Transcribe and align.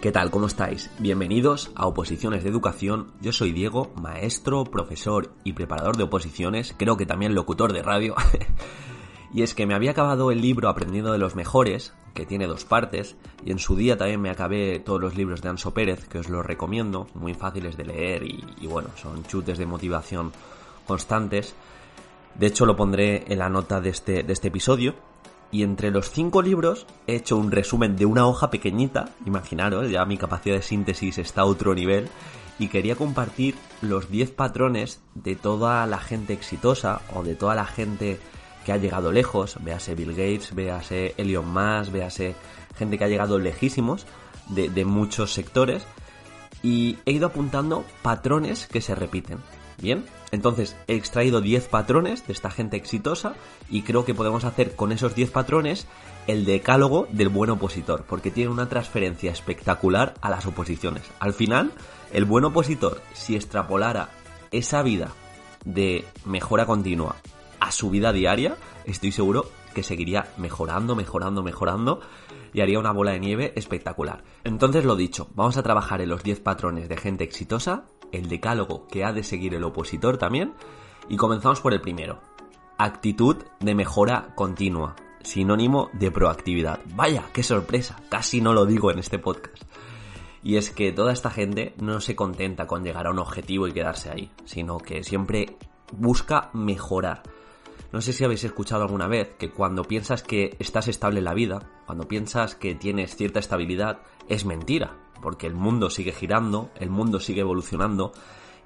¿Qué 0.00 0.12
tal? 0.12 0.30
¿Cómo 0.30 0.46
estáis? 0.46 0.90
Bienvenidos 0.98 1.72
a 1.74 1.86
Oposiciones 1.86 2.42
de 2.42 2.48
Educación. 2.48 3.12
Yo 3.20 3.34
soy 3.34 3.52
Diego, 3.52 3.92
maestro, 3.96 4.64
profesor 4.64 5.34
y 5.44 5.52
preparador 5.52 5.98
de 5.98 6.04
oposiciones, 6.04 6.74
creo 6.78 6.96
que 6.96 7.04
también 7.04 7.34
locutor 7.34 7.74
de 7.74 7.82
radio. 7.82 8.14
y 9.34 9.42
es 9.42 9.54
que 9.54 9.66
me 9.66 9.74
había 9.74 9.90
acabado 9.90 10.30
el 10.30 10.40
libro 10.40 10.70
Aprendiendo 10.70 11.12
de 11.12 11.18
los 11.18 11.34
Mejores, 11.34 11.92
que 12.14 12.24
tiene 12.24 12.46
dos 12.46 12.64
partes, 12.64 13.18
y 13.44 13.50
en 13.50 13.58
su 13.58 13.76
día 13.76 13.98
también 13.98 14.22
me 14.22 14.30
acabé 14.30 14.80
todos 14.80 15.02
los 15.02 15.16
libros 15.16 15.42
de 15.42 15.50
Anso 15.50 15.74
Pérez, 15.74 16.08
que 16.08 16.20
os 16.20 16.30
los 16.30 16.46
recomiendo, 16.46 17.06
muy 17.12 17.34
fáciles 17.34 17.76
de 17.76 17.84
leer 17.84 18.22
y, 18.24 18.66
bueno, 18.66 18.88
son 18.96 19.22
chutes 19.24 19.58
de 19.58 19.66
motivación 19.66 20.32
constantes. 20.86 21.54
De 22.36 22.46
hecho, 22.46 22.64
lo 22.64 22.74
pondré 22.74 23.30
en 23.30 23.38
la 23.38 23.50
nota 23.50 23.82
de 23.82 23.90
este, 23.90 24.22
de 24.22 24.32
este 24.32 24.48
episodio 24.48 24.94
y 25.52 25.62
entre 25.62 25.90
los 25.90 26.10
cinco 26.10 26.42
libros 26.42 26.86
he 27.06 27.16
hecho 27.16 27.36
un 27.36 27.50
resumen 27.50 27.96
de 27.96 28.06
una 28.06 28.26
hoja 28.26 28.50
pequeñita, 28.50 29.10
imaginaros, 29.26 29.90
ya 29.90 30.04
mi 30.04 30.16
capacidad 30.16 30.56
de 30.56 30.62
síntesis 30.62 31.18
está 31.18 31.42
a 31.42 31.46
otro 31.46 31.74
nivel, 31.74 32.08
y 32.58 32.68
quería 32.68 32.94
compartir 32.94 33.54
los 33.80 34.10
10 34.10 34.32
patrones 34.32 35.00
de 35.14 35.34
toda 35.34 35.86
la 35.86 35.98
gente 35.98 36.34
exitosa 36.34 37.00
o 37.14 37.22
de 37.22 37.34
toda 37.34 37.54
la 37.54 37.64
gente 37.64 38.20
que 38.64 38.72
ha 38.72 38.76
llegado 38.76 39.12
lejos, 39.12 39.56
véase 39.60 39.94
Bill 39.94 40.10
Gates, 40.10 40.54
véase 40.54 41.14
Elon 41.16 41.48
Musk, 41.50 41.90
véase 41.90 42.34
gente 42.76 42.98
que 42.98 43.04
ha 43.04 43.08
llegado 43.08 43.38
lejísimos 43.38 44.06
de, 44.48 44.68
de 44.68 44.84
muchos 44.84 45.32
sectores, 45.32 45.82
y 46.62 46.98
he 47.06 47.12
ido 47.12 47.28
apuntando 47.28 47.84
patrones 48.02 48.66
que 48.66 48.82
se 48.82 48.94
repiten. 48.94 49.38
Bien, 49.80 50.04
entonces 50.30 50.76
he 50.86 50.94
extraído 50.94 51.40
10 51.40 51.68
patrones 51.68 52.26
de 52.26 52.32
esta 52.32 52.50
gente 52.50 52.76
exitosa 52.76 53.34
y 53.70 53.82
creo 53.82 54.04
que 54.04 54.14
podemos 54.14 54.44
hacer 54.44 54.76
con 54.76 54.92
esos 54.92 55.14
10 55.14 55.30
patrones 55.30 55.86
el 56.26 56.44
decálogo 56.44 57.08
del 57.10 57.30
buen 57.30 57.50
opositor, 57.50 58.04
porque 58.06 58.30
tiene 58.30 58.50
una 58.50 58.68
transferencia 58.68 59.32
espectacular 59.32 60.14
a 60.20 60.28
las 60.28 60.46
oposiciones. 60.46 61.04
Al 61.18 61.32
final, 61.32 61.72
el 62.12 62.26
buen 62.26 62.44
opositor, 62.44 63.00
si 63.14 63.36
extrapolara 63.36 64.10
esa 64.50 64.82
vida 64.82 65.12
de 65.64 66.04
mejora 66.26 66.66
continua 66.66 67.16
a 67.58 67.72
su 67.72 67.90
vida 67.90 68.12
diaria, 68.12 68.56
estoy 68.84 69.12
seguro 69.12 69.50
que 69.74 69.82
seguiría 69.82 70.28
mejorando, 70.36 70.94
mejorando, 70.94 71.42
mejorando 71.42 72.00
y 72.52 72.60
haría 72.60 72.78
una 72.78 72.92
bola 72.92 73.12
de 73.12 73.20
nieve 73.20 73.52
espectacular. 73.56 74.24
Entonces 74.44 74.84
lo 74.84 74.96
dicho, 74.96 75.28
vamos 75.34 75.56
a 75.56 75.62
trabajar 75.62 76.00
en 76.00 76.08
los 76.08 76.22
10 76.22 76.40
patrones 76.40 76.88
de 76.88 76.96
gente 76.96 77.24
exitosa 77.24 77.84
el 78.12 78.28
decálogo 78.28 78.86
que 78.88 79.04
ha 79.04 79.12
de 79.12 79.22
seguir 79.22 79.54
el 79.54 79.64
opositor 79.64 80.18
también. 80.18 80.54
Y 81.08 81.16
comenzamos 81.16 81.60
por 81.60 81.72
el 81.72 81.80
primero. 81.80 82.20
Actitud 82.78 83.36
de 83.58 83.74
mejora 83.74 84.32
continua, 84.34 84.96
sinónimo 85.22 85.90
de 85.92 86.10
proactividad. 86.10 86.80
Vaya, 86.94 87.24
qué 87.32 87.42
sorpresa, 87.42 87.96
casi 88.08 88.40
no 88.40 88.54
lo 88.54 88.66
digo 88.66 88.90
en 88.90 88.98
este 88.98 89.18
podcast. 89.18 89.64
Y 90.42 90.56
es 90.56 90.70
que 90.70 90.92
toda 90.92 91.12
esta 91.12 91.30
gente 91.30 91.74
no 91.78 92.00
se 92.00 92.16
contenta 92.16 92.66
con 92.66 92.82
llegar 92.82 93.06
a 93.06 93.10
un 93.10 93.18
objetivo 93.18 93.68
y 93.68 93.72
quedarse 93.72 94.10
ahí, 94.10 94.30
sino 94.44 94.78
que 94.78 95.04
siempre 95.04 95.56
busca 95.92 96.50
mejorar. 96.54 97.22
No 97.92 98.00
sé 98.00 98.12
si 98.12 98.24
habéis 98.24 98.44
escuchado 98.44 98.84
alguna 98.84 99.08
vez 99.08 99.34
que 99.38 99.50
cuando 99.50 99.84
piensas 99.84 100.22
que 100.22 100.56
estás 100.58 100.88
estable 100.88 101.18
en 101.18 101.24
la 101.24 101.34
vida, 101.34 101.68
cuando 101.86 102.06
piensas 102.06 102.54
que 102.54 102.74
tienes 102.74 103.16
cierta 103.16 103.40
estabilidad, 103.40 104.00
es 104.28 104.44
mentira 104.44 104.96
porque 105.20 105.46
el 105.46 105.54
mundo 105.54 105.90
sigue 105.90 106.12
girando, 106.12 106.70
el 106.76 106.90
mundo 106.90 107.20
sigue 107.20 107.40
evolucionando 107.40 108.12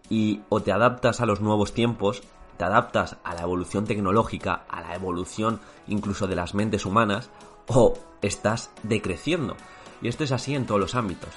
y 0.09 0.43
o 0.49 0.63
te 0.63 0.73
adaptas 0.73 1.21
a 1.21 1.27
los 1.27 1.41
nuevos 1.41 1.73
tiempos, 1.73 2.23
te 2.57 2.65
adaptas 2.65 3.17
a 3.25 3.35
la 3.35 3.43
evolución 3.43 3.85
tecnológica, 3.85 4.65
a 4.69 4.81
la 4.81 4.95
evolución 4.95 5.61
incluso 5.87 6.27
de 6.27 6.37
las 6.37 6.55
mentes 6.55 6.87
humanas, 6.87 7.31
o 7.67 7.95
estás 8.23 8.71
decreciendo. 8.83 9.57
Y 10.03 10.09
esto 10.09 10.25
es 10.25 10.33
así 10.33 10.55
en 10.55 10.67
todos 10.67 10.81
los 10.81 10.95
ámbitos. 10.95 11.31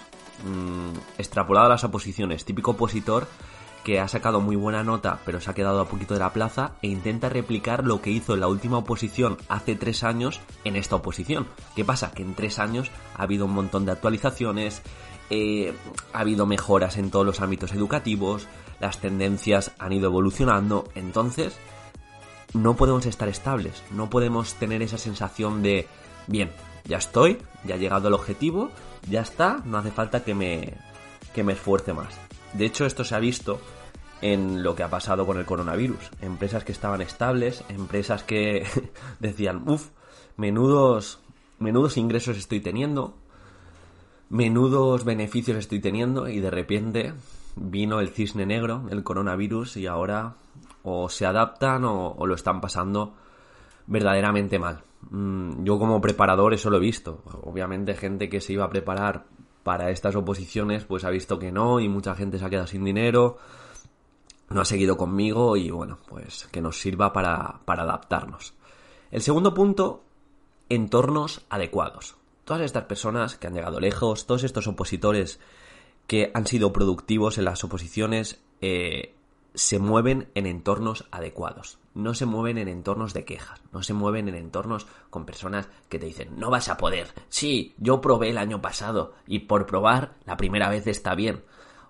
Mm, 0.46 0.98
extrapolado 1.18 1.68
a 1.68 1.70
las 1.70 1.84
oposiciones, 1.84 2.46
típico 2.46 2.72
opositor 2.72 3.28
que 3.88 4.02
ha 4.02 4.08
sacado 4.10 4.42
muy 4.42 4.58
buena 4.58 4.84
nota 4.84 5.22
pero 5.26 5.40
se 5.40 5.50
ha 5.50 5.54
quedado 5.54 5.80
a 5.80 5.88
poquito 5.88 6.14
de 6.14 6.20
la 6.20 6.34
plaza 6.34 6.74
e 6.82 6.90
intenta 6.90 7.30
replicar 7.30 7.86
lo 7.86 8.02
que 8.02 8.10
hizo 8.10 8.34
en 8.34 8.42
la 8.42 8.50
última 8.50 8.80
oposición 8.80 9.38
hace 9.48 9.78
tres 9.78 10.04
años 10.04 10.42
en 10.66 10.76
esta 10.76 10.98
oposición. 10.98 11.48
¿Qué 11.74 11.86
pasa? 11.86 12.12
Que 12.12 12.22
en 12.22 12.36
tres 12.36 12.60
años 12.60 12.92
ha 13.16 13.24
habido 13.24 13.46
un 13.46 13.54
montón 13.54 13.86
de 13.86 13.94
actualizaciones, 13.94 14.82
eh, 15.30 15.74
ha 16.12 16.20
habido 16.20 16.46
mejoras 16.46 16.98
en 16.98 17.12
todos 17.12 17.26
los 17.26 17.40
ámbitos 17.40 17.72
educativos, 17.72 18.50
las 18.82 19.00
tendencias 19.00 19.72
han 19.80 19.94
ido 19.94 20.08
evolucionando, 20.08 20.90
entonces 20.94 21.56
no 22.54 22.76
podemos 22.76 23.06
estar 23.06 23.30
estables, 23.30 23.84
no 23.92 24.10
podemos 24.10 24.56
tener 24.56 24.82
esa 24.82 24.98
sensación 24.98 25.64
de, 25.64 25.88
bien, 26.28 26.52
ya 26.84 26.98
estoy, 26.98 27.38
ya 27.64 27.76
he 27.76 27.80
llegado 27.80 28.10
al 28.10 28.16
objetivo, 28.16 28.70
ya 29.10 29.22
está, 29.22 29.62
no 29.64 29.78
hace 29.78 29.92
falta 29.92 30.26
que 30.26 30.36
me, 30.36 30.74
que 31.34 31.46
me 31.46 31.54
esfuerce 31.54 31.94
más. 31.94 32.14
De 32.52 32.66
hecho, 32.66 32.86
esto 32.86 33.04
se 33.04 33.16
ha 33.16 33.20
visto 33.20 33.62
en 34.22 34.64
lo 34.64 34.76
que 34.76 34.84
ha 34.84 34.90
pasado 34.90 35.26
con 35.26 35.38
el 35.38 35.46
coronavirus. 35.46 36.12
Empresas 36.22 36.64
que 36.64 36.72
estaban 36.72 37.02
estables, 37.02 37.64
empresas 37.70 38.24
que 38.24 38.66
decían, 39.20 39.64
uff, 39.68 39.90
menudos, 40.38 41.20
menudos 41.60 41.98
ingresos 41.98 42.38
estoy 42.38 42.60
teniendo, 42.60 43.16
menudos 44.30 45.06
beneficios 45.06 45.58
estoy 45.58 45.80
teniendo 45.80 46.28
y 46.28 46.40
de 46.40 46.52
repente 46.52 47.14
vino 47.56 48.00
el 48.00 48.10
cisne 48.10 48.46
negro, 48.46 48.86
el 48.90 49.04
coronavirus 49.04 49.78
y 49.78 49.88
ahora 49.88 50.36
o 50.84 51.10
se 51.10 51.26
adaptan 51.26 51.84
o, 51.86 52.26
lo 52.26 52.36
están 52.36 52.62
pasando 52.62 53.16
verdaderamente 53.88 54.60
mal. 54.60 54.84
Mm, 55.10 55.64
yo 55.64 55.80
como 55.80 56.02
preparador 56.02 56.54
eso 56.54 56.70
lo 56.70 56.78
he 56.78 56.82
visto. 56.82 57.24
Obviamente 57.44 57.96
gente 57.96 58.30
que 58.30 58.42
se 58.42 58.54
iba 58.54 58.66
a 58.66 58.70
preparar 58.70 59.26
para 59.64 59.90
estas 59.92 60.16
oposiciones 60.16 60.86
pues 60.86 61.04
ha 61.04 61.10
visto 61.10 61.40
que 61.40 61.52
no 61.52 61.80
y 61.80 61.90
mucha 61.90 62.16
gente 62.16 62.40
se 62.40 62.46
ha 62.46 62.50
quedado 62.50 62.68
sin 62.68 62.86
dinero, 62.86 63.38
no 64.50 64.62
ha 64.62 64.66
seguido 64.66 64.98
conmigo 64.98 65.58
y 65.58 65.70
bueno, 65.72 66.00
pues 66.08 66.48
que 66.52 66.62
nos 66.62 66.80
sirva 66.80 67.14
para, 67.14 67.62
para 67.66 67.84
adaptarnos. 67.84 68.54
El 69.12 69.22
segundo 69.22 69.54
punto, 69.54 70.04
entornos 70.70 71.46
adecuados 71.50 72.18
todas 72.48 72.64
estas 72.64 72.86
personas 72.86 73.36
que 73.36 73.46
han 73.46 73.54
llegado 73.54 73.82
lejos, 73.82 74.26
todos 74.26 74.46
estos 74.46 74.68
opositores 74.68 75.42
que 76.08 76.32
han 76.34 76.48
sido 76.48 76.72
productivos 76.72 77.38
en 77.38 77.44
las 77.44 77.62
oposiciones, 77.66 78.42
eh, 78.62 79.16
se 79.54 79.80
mueven 79.80 80.30
en 80.34 80.46
entornos 80.46 81.04
adecuados. 81.12 81.78
No 81.94 82.14
se 82.14 82.26
mueven 82.26 82.58
en 82.58 82.70
entornos 82.70 83.14
de 83.14 83.26
quejas, 83.26 83.60
no 83.74 83.84
se 83.84 83.94
mueven 83.94 84.30
en 84.30 84.36
entornos 84.36 84.88
con 85.10 85.26
personas 85.26 85.68
que 85.90 86.00
te 86.00 86.06
dicen, 86.06 86.40
no 86.40 86.50
vas 86.50 86.70
a 86.70 86.78
poder. 86.78 87.08
Sí, 87.28 87.76
yo 87.80 88.00
probé 88.00 88.30
el 88.30 88.38
año 88.38 88.62
pasado 88.62 89.14
y 89.28 89.40
por 89.40 89.66
probar 89.66 90.16
la 90.26 90.38
primera 90.38 90.70
vez 90.70 90.88
está 90.88 91.16
bien. 91.16 91.44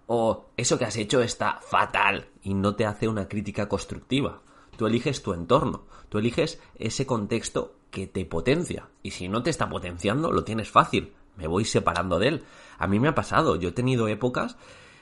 O 0.07 0.45
eso 0.57 0.79
que 0.79 0.85
has 0.85 0.95
hecho 0.97 1.21
está 1.21 1.59
fatal 1.61 2.29
y 2.41 2.53
no 2.53 2.75
te 2.75 2.85
hace 2.85 3.07
una 3.07 3.27
crítica 3.27 3.67
constructiva. 3.67 4.41
Tú 4.77 4.87
eliges 4.87 5.21
tu 5.21 5.33
entorno, 5.33 5.85
tú 6.09 6.17
eliges 6.17 6.59
ese 6.75 7.05
contexto 7.05 7.75
que 7.91 8.07
te 8.07 8.25
potencia. 8.25 8.89
Y 9.03 9.11
si 9.11 9.27
no 9.27 9.43
te 9.43 9.49
está 9.49 9.69
potenciando, 9.69 10.31
lo 10.31 10.43
tienes 10.43 10.69
fácil. 10.69 11.13
Me 11.35 11.47
voy 11.47 11.65
separando 11.65 12.19
de 12.19 12.27
él. 12.29 12.43
A 12.77 12.87
mí 12.87 12.99
me 12.99 13.09
ha 13.09 13.15
pasado. 13.15 13.55
Yo 13.55 13.69
he 13.69 13.73
tenido 13.73 14.07
épocas 14.07 14.57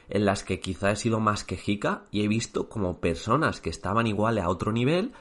en 0.10 0.26
las 0.26 0.44
que 0.44 0.60
quizá 0.60 0.92
he 0.92 0.96
sido 0.96 1.20
más 1.20 1.44
quejica 1.44 2.04
y 2.12 2.24
he 2.24 2.28
visto 2.28 2.70
como 2.70 3.00
personas 3.00 3.62
que 3.62 3.70
estaban 3.70 4.08
igual 4.08 4.38
a 4.38 4.50
otro 4.50 4.72
nivel 4.72 5.14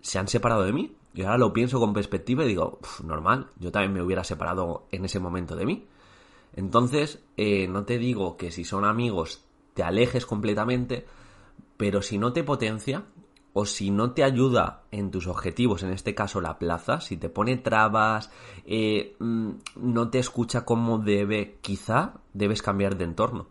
se 0.00 0.18
han 0.18 0.28
separado 0.28 0.64
de 0.64 0.72
mí. 0.72 0.96
Y 1.14 1.22
ahora 1.22 1.38
lo 1.38 1.52
pienso 1.52 1.80
con 1.80 1.94
perspectiva 1.94 2.44
y 2.44 2.48
digo, 2.48 2.78
normal, 3.02 3.48
yo 3.56 3.70
también 3.70 3.92
me 3.92 4.02
hubiera 4.02 4.24
separado 4.24 4.86
en 4.90 5.04
ese 5.04 5.20
momento 5.20 5.56
de 5.56 5.66
mí. 5.66 5.86
Entonces, 6.56 7.22
eh, 7.36 7.66
no 7.68 7.84
te 7.84 7.98
digo 7.98 8.36
que 8.36 8.50
si 8.50 8.64
son 8.64 8.84
amigos 8.84 9.44
te 9.74 9.82
alejes 9.82 10.24
completamente, 10.24 11.04
pero 11.76 12.00
si 12.00 12.18
no 12.18 12.32
te 12.32 12.44
potencia, 12.44 13.04
o 13.56 13.66
si 13.66 13.90
no 13.90 14.12
te 14.12 14.24
ayuda 14.24 14.82
en 14.90 15.12
tus 15.12 15.28
objetivos, 15.28 15.84
en 15.84 15.90
este 15.90 16.14
caso 16.14 16.40
la 16.40 16.58
plaza, 16.58 17.00
si 17.00 17.16
te 17.16 17.28
pone 17.28 17.56
trabas, 17.56 18.30
eh, 18.66 19.16
mm, 19.20 19.50
no 19.76 20.10
te 20.10 20.18
escucha 20.18 20.64
como 20.64 20.98
debe, 20.98 21.58
quizá 21.60 22.14
debes 22.32 22.62
cambiar 22.62 22.96
de 22.96 23.04
entorno. 23.04 23.46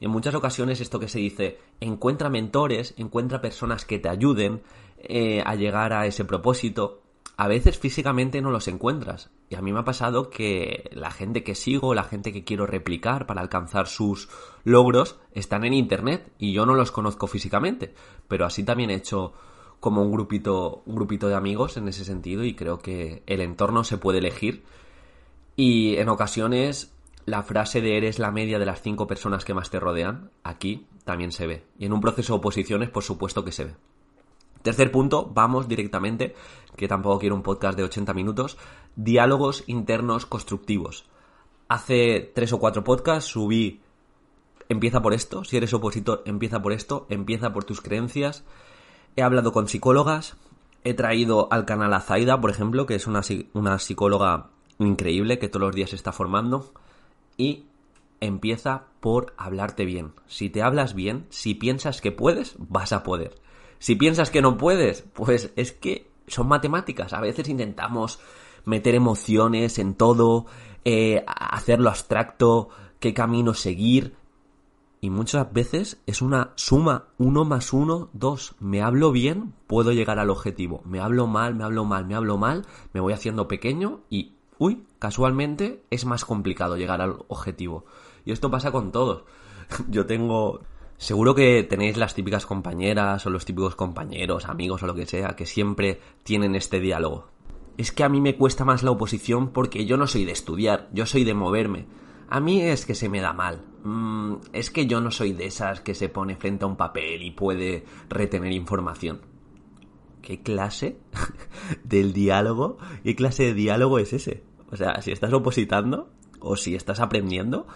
Y 0.00 0.06
en 0.06 0.10
muchas 0.10 0.34
ocasiones 0.34 0.80
esto 0.80 0.98
que 0.98 1.08
se 1.08 1.18
dice, 1.18 1.58
encuentra 1.80 2.30
mentores, 2.30 2.94
encuentra 2.96 3.42
personas 3.42 3.84
que 3.84 3.98
te 3.98 4.08
ayuden, 4.08 4.62
eh, 4.96 5.42
a 5.44 5.54
llegar 5.54 5.92
a 5.92 6.06
ese 6.06 6.24
propósito, 6.24 7.01
a 7.36 7.48
veces 7.48 7.78
físicamente 7.78 8.40
no 8.40 8.50
los 8.50 8.68
encuentras. 8.68 9.30
Y 9.48 9.54
a 9.54 9.62
mí 9.62 9.72
me 9.72 9.80
ha 9.80 9.84
pasado 9.84 10.30
que 10.30 10.90
la 10.92 11.10
gente 11.10 11.42
que 11.42 11.54
sigo, 11.54 11.94
la 11.94 12.04
gente 12.04 12.32
que 12.32 12.44
quiero 12.44 12.66
replicar 12.66 13.26
para 13.26 13.40
alcanzar 13.40 13.86
sus 13.86 14.28
logros, 14.64 15.18
están 15.32 15.64
en 15.64 15.74
internet 15.74 16.30
y 16.38 16.52
yo 16.52 16.66
no 16.66 16.74
los 16.74 16.90
conozco 16.90 17.26
físicamente. 17.26 17.94
Pero 18.28 18.46
así 18.46 18.64
también 18.64 18.90
he 18.90 18.94
hecho 18.94 19.32
como 19.80 20.02
un 20.02 20.12
grupito, 20.12 20.82
un 20.86 20.94
grupito 20.94 21.28
de 21.28 21.34
amigos 21.34 21.76
en 21.76 21.88
ese 21.88 22.04
sentido 22.04 22.44
y 22.44 22.54
creo 22.54 22.78
que 22.78 23.22
el 23.26 23.40
entorno 23.40 23.84
se 23.84 23.98
puede 23.98 24.18
elegir. 24.18 24.62
Y 25.56 25.96
en 25.96 26.08
ocasiones 26.08 26.94
la 27.26 27.42
frase 27.42 27.80
de 27.80 27.96
eres 27.96 28.18
la 28.18 28.30
media 28.30 28.58
de 28.58 28.66
las 28.66 28.82
cinco 28.82 29.06
personas 29.06 29.44
que 29.44 29.54
más 29.54 29.70
te 29.70 29.80
rodean, 29.80 30.30
aquí 30.42 30.86
también 31.04 31.32
se 31.32 31.46
ve. 31.46 31.64
Y 31.78 31.86
en 31.86 31.92
un 31.92 32.00
proceso 32.00 32.34
de 32.34 32.38
oposiciones, 32.38 32.90
por 32.90 33.02
supuesto 33.02 33.44
que 33.44 33.52
se 33.52 33.64
ve. 33.64 33.74
Tercer 34.62 34.92
punto, 34.92 35.30
vamos 35.32 35.68
directamente, 35.68 36.34
que 36.76 36.88
tampoco 36.88 37.18
quiero 37.18 37.34
un 37.34 37.42
podcast 37.42 37.76
de 37.76 37.84
80 37.84 38.14
minutos, 38.14 38.58
diálogos 38.96 39.64
internos 39.66 40.26
constructivos. 40.26 41.04
Hace 41.68 42.30
tres 42.34 42.52
o 42.52 42.58
cuatro 42.58 42.84
podcasts 42.84 43.30
subí, 43.30 43.80
empieza 44.68 45.02
por 45.02 45.14
esto, 45.14 45.44
si 45.44 45.56
eres 45.56 45.74
opositor, 45.74 46.22
empieza 46.26 46.62
por 46.62 46.72
esto, 46.72 47.06
empieza 47.08 47.52
por 47.52 47.64
tus 47.64 47.80
creencias. 47.80 48.44
He 49.16 49.22
hablado 49.22 49.52
con 49.52 49.68
psicólogas, 49.68 50.36
he 50.84 50.94
traído 50.94 51.48
al 51.50 51.64
canal 51.64 51.92
a 51.94 52.00
Zaida, 52.00 52.40
por 52.40 52.50
ejemplo, 52.50 52.86
que 52.86 52.94
es 52.94 53.06
una, 53.06 53.22
una 53.54 53.78
psicóloga 53.78 54.50
increíble 54.78 55.38
que 55.38 55.48
todos 55.48 55.66
los 55.66 55.74
días 55.74 55.90
se 55.90 55.96
está 55.96 56.12
formando. 56.12 56.72
Y 57.36 57.64
empieza 58.20 58.84
por 59.00 59.34
hablarte 59.36 59.84
bien. 59.84 60.12
Si 60.26 60.48
te 60.48 60.62
hablas 60.62 60.94
bien, 60.94 61.26
si 61.30 61.54
piensas 61.54 62.00
que 62.00 62.12
puedes, 62.12 62.54
vas 62.58 62.92
a 62.92 63.02
poder. 63.02 63.34
Si 63.82 63.96
piensas 63.96 64.30
que 64.30 64.42
no 64.42 64.58
puedes, 64.58 65.02
pues 65.12 65.52
es 65.56 65.72
que 65.72 66.08
son 66.28 66.46
matemáticas. 66.46 67.12
A 67.14 67.20
veces 67.20 67.48
intentamos 67.48 68.20
meter 68.64 68.94
emociones 68.94 69.76
en 69.80 69.94
todo, 69.94 70.46
eh, 70.84 71.24
hacerlo 71.26 71.88
abstracto, 71.88 72.68
qué 73.00 73.12
camino 73.12 73.54
seguir. 73.54 74.14
Y 75.00 75.10
muchas 75.10 75.52
veces 75.52 76.00
es 76.06 76.22
una 76.22 76.52
suma, 76.54 77.08
uno 77.18 77.44
más 77.44 77.72
uno, 77.72 78.08
dos. 78.12 78.54
Me 78.60 78.82
hablo 78.82 79.10
bien, 79.10 79.52
puedo 79.66 79.90
llegar 79.90 80.20
al 80.20 80.30
objetivo. 80.30 80.82
Me 80.84 81.00
hablo 81.00 81.26
mal, 81.26 81.56
me 81.56 81.64
hablo 81.64 81.84
mal, 81.84 82.06
me 82.06 82.14
hablo 82.14 82.38
mal, 82.38 82.64
me 82.92 83.00
voy 83.00 83.12
haciendo 83.12 83.48
pequeño 83.48 84.02
y, 84.08 84.36
uy, 84.58 84.84
casualmente 85.00 85.82
es 85.90 86.04
más 86.04 86.24
complicado 86.24 86.76
llegar 86.76 87.00
al 87.00 87.16
objetivo. 87.26 87.84
Y 88.24 88.30
esto 88.30 88.48
pasa 88.48 88.70
con 88.70 88.92
todos. 88.92 89.24
Yo 89.88 90.06
tengo 90.06 90.60
Seguro 91.02 91.34
que 91.34 91.64
tenéis 91.64 91.96
las 91.96 92.14
típicas 92.14 92.46
compañeras 92.46 93.26
o 93.26 93.30
los 93.30 93.44
típicos 93.44 93.74
compañeros, 93.74 94.44
amigos 94.44 94.84
o 94.84 94.86
lo 94.86 94.94
que 94.94 95.04
sea, 95.04 95.34
que 95.34 95.46
siempre 95.46 95.98
tienen 96.22 96.54
este 96.54 96.78
diálogo. 96.78 97.26
Es 97.76 97.90
que 97.90 98.04
a 98.04 98.08
mí 98.08 98.20
me 98.20 98.36
cuesta 98.36 98.64
más 98.64 98.84
la 98.84 98.92
oposición 98.92 99.52
porque 99.52 99.84
yo 99.84 99.96
no 99.96 100.06
soy 100.06 100.24
de 100.24 100.30
estudiar, 100.30 100.88
yo 100.92 101.04
soy 101.04 101.24
de 101.24 101.34
moverme. 101.34 101.86
A 102.28 102.38
mí 102.38 102.60
es 102.62 102.86
que 102.86 102.94
se 102.94 103.08
me 103.08 103.20
da 103.20 103.32
mal. 103.32 103.64
Mm, 103.82 104.34
es 104.52 104.70
que 104.70 104.86
yo 104.86 105.00
no 105.00 105.10
soy 105.10 105.32
de 105.32 105.46
esas 105.46 105.80
que 105.80 105.96
se 105.96 106.08
pone 106.08 106.36
frente 106.36 106.66
a 106.66 106.68
un 106.68 106.76
papel 106.76 107.24
y 107.24 107.32
puede 107.32 107.84
retener 108.08 108.52
información. 108.52 109.22
¿Qué 110.22 110.40
clase 110.40 110.98
del 111.82 112.12
diálogo? 112.12 112.78
¿Qué 113.02 113.16
clase 113.16 113.42
de 113.46 113.54
diálogo 113.54 113.98
es 113.98 114.12
ese? 114.12 114.44
O 114.70 114.76
sea, 114.76 115.02
si 115.02 115.10
estás 115.10 115.32
opositando 115.32 116.12
o 116.38 116.54
si 116.54 116.76
estás 116.76 117.00
aprendiendo, 117.00 117.66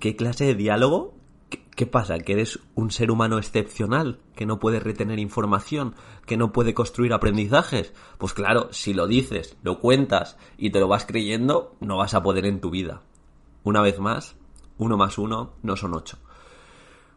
¿qué 0.00 0.16
clase 0.16 0.44
de 0.44 0.54
diálogo 0.54 1.17
¿Qué 1.78 1.86
pasa? 1.86 2.18
¿Que 2.18 2.32
eres 2.32 2.58
un 2.74 2.90
ser 2.90 3.08
humano 3.08 3.38
excepcional? 3.38 4.18
¿Que 4.34 4.46
no 4.46 4.58
puede 4.58 4.80
retener 4.80 5.20
información? 5.20 5.94
¿Que 6.26 6.36
no 6.36 6.50
puede 6.50 6.74
construir 6.74 7.12
aprendizajes? 7.12 7.94
Pues 8.18 8.34
claro, 8.34 8.72
si 8.72 8.94
lo 8.94 9.06
dices, 9.06 9.56
lo 9.62 9.78
cuentas 9.78 10.36
y 10.56 10.70
te 10.70 10.80
lo 10.80 10.88
vas 10.88 11.06
creyendo, 11.06 11.76
no 11.78 11.96
vas 11.96 12.14
a 12.14 12.22
poder 12.24 12.46
en 12.46 12.60
tu 12.60 12.70
vida. 12.70 13.02
Una 13.62 13.80
vez 13.80 14.00
más, 14.00 14.34
uno 14.76 14.96
más 14.96 15.18
uno 15.18 15.52
no 15.62 15.76
son 15.76 15.94
ocho. 15.94 16.18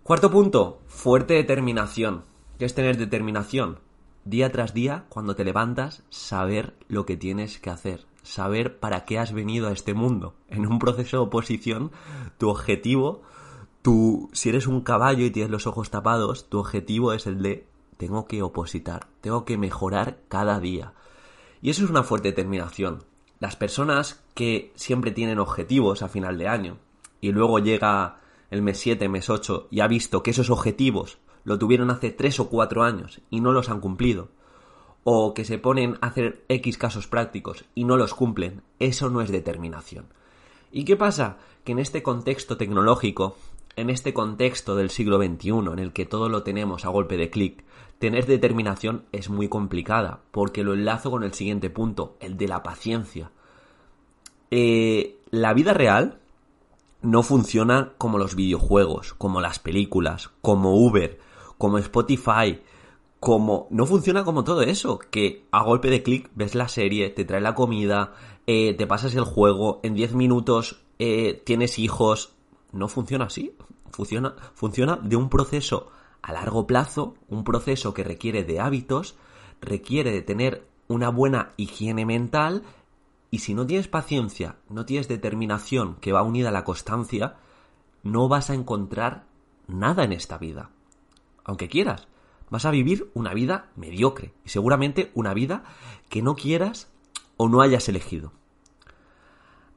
Cuarto 0.03 0.29
punto, 0.29 0.83
fuerte 0.85 1.33
determinación. 1.33 2.23
¿Qué 2.59 2.65
es 2.65 2.75
tener 2.75 2.97
determinación? 2.97 3.79
Día 4.25 4.51
tras 4.51 4.75
día, 4.75 5.05
cuando 5.09 5.35
te 5.35 5.43
levantas, 5.43 6.03
saber 6.11 6.75
lo 6.87 7.07
que 7.07 7.17
tienes 7.17 7.57
que 7.57 7.71
hacer, 7.71 8.05
saber 8.21 8.79
para 8.79 9.05
qué 9.05 9.17
has 9.17 9.33
venido 9.33 9.69
a 9.69 9.71
este 9.71 9.95
mundo. 9.95 10.35
En 10.49 10.67
un 10.67 10.77
proceso 10.77 11.17
de 11.17 11.23
oposición, 11.23 11.91
tu 12.37 12.47
objetivo 12.47 13.23
Tú, 13.81 14.30
si 14.31 14.50
eres 14.50 14.68
un 14.68 14.81
caballo 14.81 15.25
y 15.25 15.31
tienes 15.31 15.51
los 15.51 15.66
ojos 15.66 15.89
tapados, 15.89 16.50
tu 16.50 16.60
objetivo 16.60 17.13
es 17.13 17.25
el 17.25 17.42
de 17.42 17.68
tengo 17.98 18.28
que 18.28 18.42
opositar, 18.42 19.07
tengo 19.22 19.45
que 19.45 19.57
mejorar 19.57 20.19
cada 20.28 20.60
día. 20.60 20.94
Y 21.62 21.69
eso 21.69 21.83
es 21.83 21.89
una 21.89 22.04
fuerte 22.04 22.30
determinación. 22.30 23.04
Las 23.39 23.56
personas 23.56 24.24
que 24.33 24.72
siempre 24.75 25.12
tienen 25.12 25.39
objetivos 25.39 26.01
a 26.01 26.10
final 26.10 26.38
de 26.38 26.48
año 26.48 26.78
y 27.22 27.31
luego 27.31 27.60
llega 27.60 28.19
el 28.50 28.62
mes 28.62 28.80
7, 28.80 29.07
mes 29.10 29.30
8 29.30 29.68
y 29.72 29.80
ha 29.80 29.88
visto 29.88 30.24
que 30.24 30.31
esos 30.31 30.50
objetivos 30.50 31.19
lo 31.44 31.57
tuvieron 31.57 31.89
hace 31.89 32.12
3 32.12 32.39
o 32.42 32.50
4 32.50 32.83
años 32.83 33.22
y 33.30 33.42
no 33.42 33.51
los 33.51 33.69
han 33.69 33.80
cumplido, 33.80 34.30
o 35.04 35.33
que 35.33 35.45
se 35.45 35.57
ponen 35.57 35.98
a 36.01 36.07
hacer 36.07 36.44
X 36.50 36.78
casos 36.78 37.07
prácticos 37.07 37.66
y 37.74 37.86
no 37.86 37.98
los 37.98 38.13
cumplen, 38.13 38.62
eso 38.80 39.10
no 39.10 39.22
es 39.22 39.31
determinación. 39.31 40.06
¿Y 40.72 40.86
qué 40.86 40.95
pasa? 40.95 41.38
Que 41.63 41.72
en 41.74 41.80
este 41.80 42.04
contexto 42.04 42.57
tecnológico 42.57 43.36
en 43.81 43.89
este 43.89 44.13
contexto 44.13 44.75
del 44.75 44.89
siglo 44.89 45.18
XXI, 45.18 45.50
en 45.50 45.80
el 45.80 45.92
que 45.92 46.06
todo 46.06 46.30
lo 46.30 46.44
tenemos 46.44 46.86
a 46.86 46.89
golpe 46.89 47.18
de 47.18 47.30
clic, 47.30 47.63
tener 48.00 48.25
determinación 48.25 49.06
es 49.12 49.30
muy 49.30 49.48
complicada, 49.50 50.22
porque 50.31 50.63
lo 50.63 50.74
enlazo 50.74 51.12
con 51.12 51.24
el 51.24 51.33
siguiente 51.33 51.69
punto, 51.69 52.16
el 52.19 52.38
de 52.38 52.48
la 52.48 52.63
paciencia. 52.63 53.31
Eh, 54.51 55.18
la 55.31 55.54
vida 55.54 55.74
real 55.74 56.19
no 57.01 57.24
funciona 57.24 57.94
como 57.98 58.18
los 58.18 58.36
videojuegos, 58.36 59.13
como 59.13 59.42
las 59.42 59.60
películas, 59.60 60.30
como 60.42 60.75
Uber, 60.75 61.19
como 61.57 61.78
Spotify, 61.80 62.62
como... 63.19 63.68
No 63.72 63.86
funciona 63.86 64.24
como 64.24 64.44
todo 64.44 64.62
eso, 64.62 65.00
que 65.00 65.45
a 65.51 65.63
golpe 65.63 65.89
de 65.89 66.04
clic 66.04 66.30
ves 66.36 66.54
la 66.56 66.68
serie, 66.68 67.10
te 67.10 67.25
trae 67.25 67.42
la 67.42 67.56
comida, 67.56 68.13
eh, 68.45 68.74
te 68.75 68.88
pasas 68.88 69.16
el 69.16 69.24
juego, 69.24 69.80
en 69.83 69.95
10 69.95 70.13
minutos 70.13 70.83
eh, 71.00 71.42
tienes 71.45 71.80
hijos, 71.80 72.33
no 72.71 72.88
funciona 72.88 73.25
así. 73.25 73.56
Funciona, 73.91 74.35
funciona 74.53 74.95
de 74.95 75.15
un 75.15 75.29
proceso 75.29 75.91
a 76.21 76.31
largo 76.33 76.65
plazo, 76.65 77.15
un 77.27 77.44
proceso 77.44 77.94
que 77.94 78.03
requiere 78.03 78.44
de 78.44 78.59
hábitos, 78.59 79.15
requiere 79.59 80.12
de 80.12 80.21
tener 80.21 80.68
una 80.88 81.09
buena 81.09 81.51
higiene 81.57 82.06
mental 82.06 82.63
y 83.30 83.40
si 83.40 83.54
no 83.54 83.66
tienes 83.66 83.87
paciencia, 83.87 84.57
no 84.69 84.85
tienes 84.85 85.07
determinación 85.07 85.95
que 85.95 86.11
va 86.11 86.23
unida 86.23 86.49
a 86.49 86.51
la 86.51 86.66
constancia, 86.66 87.37
no 88.04 88.28
vas 88.28 88.49
a 88.49 88.54
encontrar 88.54 89.25
nada 89.68 90.04
en 90.04 90.11
esta 90.11 90.37
vida. 90.37 90.69
Aunque 91.44 91.69
quieras, 91.69 92.07
vas 92.49 92.66
a 92.66 92.71
vivir 92.71 93.09
una 93.13 93.33
vida 93.33 93.71
mediocre 93.75 94.33
y 94.45 94.49
seguramente 94.49 95.11
una 95.16 95.33
vida 95.33 95.63
que 96.09 96.21
no 96.21 96.35
quieras 96.35 96.92
o 97.37 97.47
no 97.47 97.61
hayas 97.61 97.87
elegido. 97.87 98.33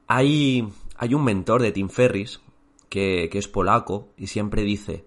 Hay, 0.07 0.67
hay 0.97 1.13
un 1.13 1.23
mentor 1.23 1.61
de 1.61 1.71
Tim 1.71 1.89
Ferris 1.89 2.41
que, 2.95 3.29
es 3.37 3.47
polaco 3.49 4.07
y 4.15 4.27
siempre 4.27 4.63
dice, 4.63 5.05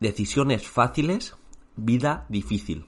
decisiones 0.00 0.68
fáciles, 0.68 1.34
vida 1.76 2.26
difícil. 2.28 2.84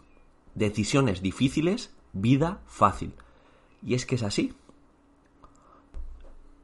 Decisiones 0.55 1.23
difíciles, 1.23 1.95
vida 2.13 2.61
fácil. 2.67 3.15
Y 3.83 3.95
es 3.95 4.05
que 4.05 4.17
es 4.17 4.23
así. 4.23 4.53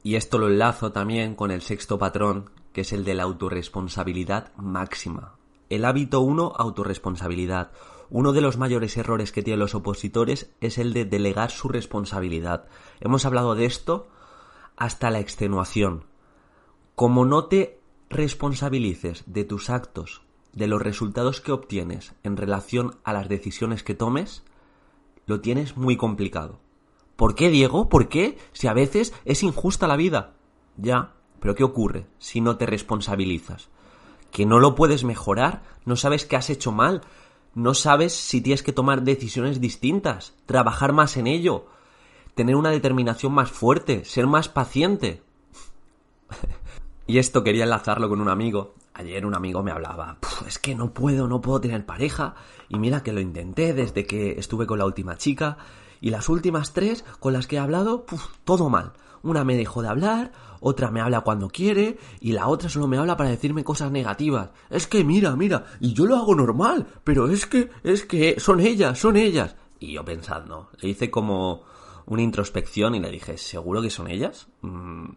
Y 0.03 0.13
esto 0.15 0.37
lo 0.37 0.47
enlazo 0.47 0.91
también 0.91 1.33
con 1.33 1.49
el 1.49 1.61
sexto 1.61 1.97
patrón, 1.97 2.51
que 2.71 2.81
es 2.81 2.93
el 2.93 3.03
de 3.03 3.15
la 3.15 3.23
autorresponsabilidad 3.23 4.53
máxima. 4.55 5.33
El 5.69 5.85
hábito 5.85 6.21
1, 6.21 6.53
autorresponsabilidad. 6.55 7.71
Uno 8.11 8.31
de 8.31 8.41
los 8.41 8.57
mayores 8.57 8.95
errores 8.95 9.31
que 9.31 9.41
tienen 9.41 9.59
los 9.59 9.73
opositores 9.73 10.51
es 10.61 10.77
el 10.77 10.93
de 10.93 11.05
delegar 11.05 11.49
su 11.49 11.67
responsabilidad. 11.67 12.67
Hemos 12.99 13.25
hablado 13.25 13.55
de 13.55 13.65
esto 13.65 14.07
hasta 14.77 15.09
la 15.09 15.19
extenuación. 15.19 16.08
Como 16.99 17.23
no 17.23 17.45
te 17.45 17.79
responsabilices 18.09 19.23
de 19.25 19.45
tus 19.45 19.69
actos, 19.69 20.21
de 20.51 20.67
los 20.67 20.81
resultados 20.81 21.39
que 21.39 21.53
obtienes 21.53 22.13
en 22.23 22.35
relación 22.35 22.97
a 23.05 23.13
las 23.13 23.29
decisiones 23.29 23.83
que 23.83 23.95
tomes, 23.95 24.43
lo 25.25 25.39
tienes 25.39 25.77
muy 25.77 25.95
complicado. 25.95 26.59
¿Por 27.15 27.35
qué, 27.35 27.51
Diego? 27.51 27.87
¿Por 27.87 28.09
qué? 28.09 28.37
Si 28.51 28.67
a 28.67 28.73
veces 28.73 29.13
es 29.23 29.43
injusta 29.43 29.87
la 29.87 29.95
vida. 29.95 30.33
Ya, 30.75 31.13
pero 31.39 31.55
¿qué 31.55 31.63
ocurre 31.63 32.05
si 32.17 32.41
no 32.41 32.57
te 32.57 32.65
responsabilizas? 32.65 33.69
Que 34.29 34.45
no 34.45 34.59
lo 34.59 34.75
puedes 34.75 35.05
mejorar, 35.05 35.63
no 35.85 35.95
sabes 35.95 36.25
qué 36.25 36.35
has 36.35 36.49
hecho 36.49 36.73
mal, 36.73 36.99
no 37.55 37.75
sabes 37.75 38.11
si 38.11 38.41
tienes 38.41 38.61
que 38.61 38.73
tomar 38.73 39.03
decisiones 39.03 39.61
distintas, 39.61 40.35
trabajar 40.45 40.91
más 40.91 41.15
en 41.15 41.27
ello, 41.27 41.67
tener 42.35 42.57
una 42.57 42.71
determinación 42.71 43.31
más 43.31 43.49
fuerte, 43.49 44.03
ser 44.03 44.27
más 44.27 44.49
paciente. 44.49 45.23
Y 47.09 47.17
esto 47.17 47.43
quería 47.43 47.63
enlazarlo 47.63 48.07
con 48.07 48.21
un 48.21 48.29
amigo. 48.29 48.75
Ayer 48.93 49.25
un 49.25 49.33
amigo 49.33 49.63
me 49.63 49.71
hablaba, 49.71 50.19
es 50.45 50.59
que 50.59 50.75
no 50.75 50.93
puedo, 50.93 51.27
no 51.27 51.41
puedo 51.41 51.59
tener 51.59 51.83
pareja. 51.83 52.35
Y 52.69 52.77
mira 52.77 53.01
que 53.01 53.11
lo 53.11 53.19
intenté 53.19 53.73
desde 53.73 54.05
que 54.05 54.33
estuve 54.37 54.67
con 54.67 54.77
la 54.77 54.85
última 54.85 55.17
chica. 55.17 55.57
Y 56.01 56.11
las 56.11 56.29
últimas 56.29 56.71
tres 56.71 57.03
con 57.19 57.33
las 57.33 57.47
que 57.47 57.55
he 57.55 57.59
hablado, 57.59 58.05
todo 58.43 58.69
mal. 58.69 58.93
Una 59.23 59.43
me 59.43 59.57
dejó 59.57 59.81
de 59.81 59.87
hablar, 59.87 60.33
otra 60.59 60.91
me 60.91 61.01
habla 61.01 61.21
cuando 61.21 61.49
quiere 61.49 61.97
y 62.19 62.33
la 62.33 62.47
otra 62.47 62.69
solo 62.69 62.87
me 62.87 62.99
habla 62.99 63.17
para 63.17 63.31
decirme 63.31 63.63
cosas 63.63 63.91
negativas. 63.91 64.51
Es 64.69 64.85
que 64.85 65.03
mira, 65.03 65.35
mira, 65.35 65.65
y 65.79 65.93
yo 65.93 66.05
lo 66.05 66.15
hago 66.15 66.35
normal, 66.35 66.85
pero 67.03 67.27
es 67.27 67.47
que, 67.47 67.71
es 67.83 68.05
que 68.05 68.39
son 68.39 68.59
ellas, 68.59 68.99
son 68.99 69.17
ellas. 69.17 69.55
Y 69.79 69.93
yo 69.93 70.05
pensando, 70.05 70.69
le 70.79 70.89
hice 70.89 71.09
como 71.09 71.63
una 72.05 72.21
introspección 72.21 72.93
y 72.93 72.99
le 72.99 73.09
dije, 73.09 73.35
¿seguro 73.39 73.81
que 73.81 73.89
son 73.89 74.11
ellas? 74.11 74.47
Mm, 74.61 75.07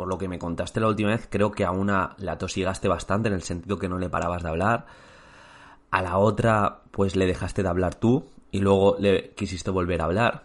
por 0.00 0.08
lo 0.08 0.16
que 0.16 0.28
me 0.28 0.38
contaste 0.38 0.80
la 0.80 0.88
última 0.88 1.10
vez, 1.10 1.28
creo 1.28 1.50
que 1.50 1.66
a 1.66 1.72
una 1.72 2.14
la 2.16 2.38
tosigaste 2.38 2.88
bastante 2.88 3.28
en 3.28 3.34
el 3.34 3.42
sentido 3.42 3.78
que 3.78 3.86
no 3.86 3.98
le 3.98 4.08
parabas 4.08 4.42
de 4.42 4.48
hablar. 4.48 4.86
A 5.90 6.00
la 6.00 6.16
otra, 6.16 6.80
pues 6.90 7.16
le 7.16 7.26
dejaste 7.26 7.62
de 7.62 7.68
hablar 7.68 7.96
tú 7.96 8.24
y 8.50 8.60
luego 8.60 8.96
le 8.98 9.32
quisiste 9.32 9.70
volver 9.70 10.00
a 10.00 10.06
hablar. 10.06 10.44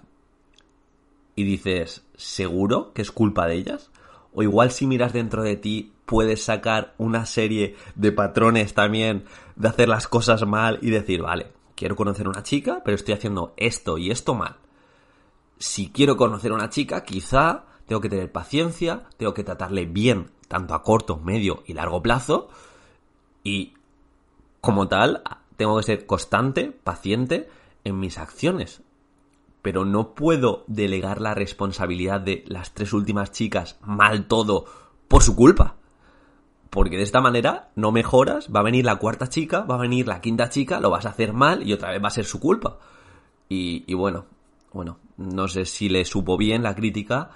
Y 1.38 1.46
dices, 1.46 2.04
¿seguro 2.18 2.92
que 2.92 3.02
es 3.02 3.12
culpa 3.12 3.48
de 3.48 3.56
ellas? 3.56 3.92
O 4.34 4.44
igual 4.44 4.72
si 4.72 4.88
miras 4.88 5.14
dentro 5.14 5.42
de 5.42 5.56
ti 5.56 5.94
puedes 6.06 6.44
sacar 6.44 6.94
una 6.98 7.26
serie 7.26 7.78
de 7.96 8.12
patrones 8.12 8.74
también 8.74 9.24
de 9.56 9.70
hacer 9.70 9.88
las 9.88 10.10
cosas 10.10 10.46
mal 10.46 10.80
y 10.82 10.90
decir, 10.90 11.22
vale, 11.22 11.48
quiero 11.76 11.96
conocer 11.96 12.26
a 12.26 12.32
una 12.32 12.44
chica, 12.44 12.82
pero 12.84 12.96
estoy 12.96 13.14
haciendo 13.14 13.54
esto 13.56 13.98
y 13.98 14.12
esto 14.12 14.36
mal. 14.36 14.58
Si 15.60 15.92
quiero 15.92 16.18
conocer 16.18 16.52
a 16.52 16.56
una 16.56 16.70
chica, 16.70 17.06
quizá 17.06 17.64
tengo 17.88 18.01
que 18.01 18.10
tener 18.10 18.32
paciencia, 18.32 19.04
tengo 19.18 19.34
que 19.34 19.44
tratarle 19.44 19.86
bien, 19.86 20.32
tanto 20.48 20.74
a 20.74 20.84
corto, 20.84 21.18
medio 21.18 21.63
y 21.65 21.74
largo 21.74 22.01
plazo, 22.01 22.50
y 23.44 23.74
como 24.62 24.88
tal, 24.88 25.22
tengo 25.58 25.77
que 25.77 25.84
ser 25.84 26.06
constante, 26.06 26.72
paciente 26.72 27.50
en 27.84 28.00
mis 28.00 28.18
acciones. 28.18 28.82
Pero 29.62 29.86
no 29.86 30.13
puedo 30.13 30.63
delegar 30.68 31.22
la 31.22 31.34
responsabilidad 31.34 32.22
de 32.22 32.44
las 32.48 32.74
tres 32.74 32.94
últimas 32.94 33.32
chicas 33.32 33.77
mal 33.82 34.27
todo 34.27 34.65
por 35.08 35.24
su 35.24 35.36
culpa. 35.36 35.75
Porque 36.70 36.98
de 36.98 37.04
esta 37.04 37.22
manera 37.22 37.70
no 37.75 37.92
mejoras, 37.92 38.50
va 38.54 38.60
a 38.60 38.63
venir 38.63 38.86
la 38.86 38.98
cuarta 38.98 39.30
chica, 39.30 39.62
va 39.62 39.75
a 39.75 39.80
venir 39.80 40.08
la 40.08 40.20
quinta 40.20 40.50
chica, 40.50 40.80
lo 40.80 40.89
vas 40.89 41.06
a 41.06 41.10
hacer 41.10 41.32
mal 41.32 41.65
y 41.65 41.72
otra 41.74 41.92
vez 41.92 42.04
va 42.04 42.08
a 42.08 42.12
ser 42.12 42.25
su 42.25 42.39
culpa. 42.39 42.80
Y, 43.48 43.94
bueno, 43.94 44.25
bueno, 44.74 44.98
no 45.18 45.48
sé 45.48 45.65
si 45.65 45.88
le 45.88 46.04
supo 46.04 46.36
bien 46.38 46.63
la 46.63 46.75
crítica, 46.75 47.30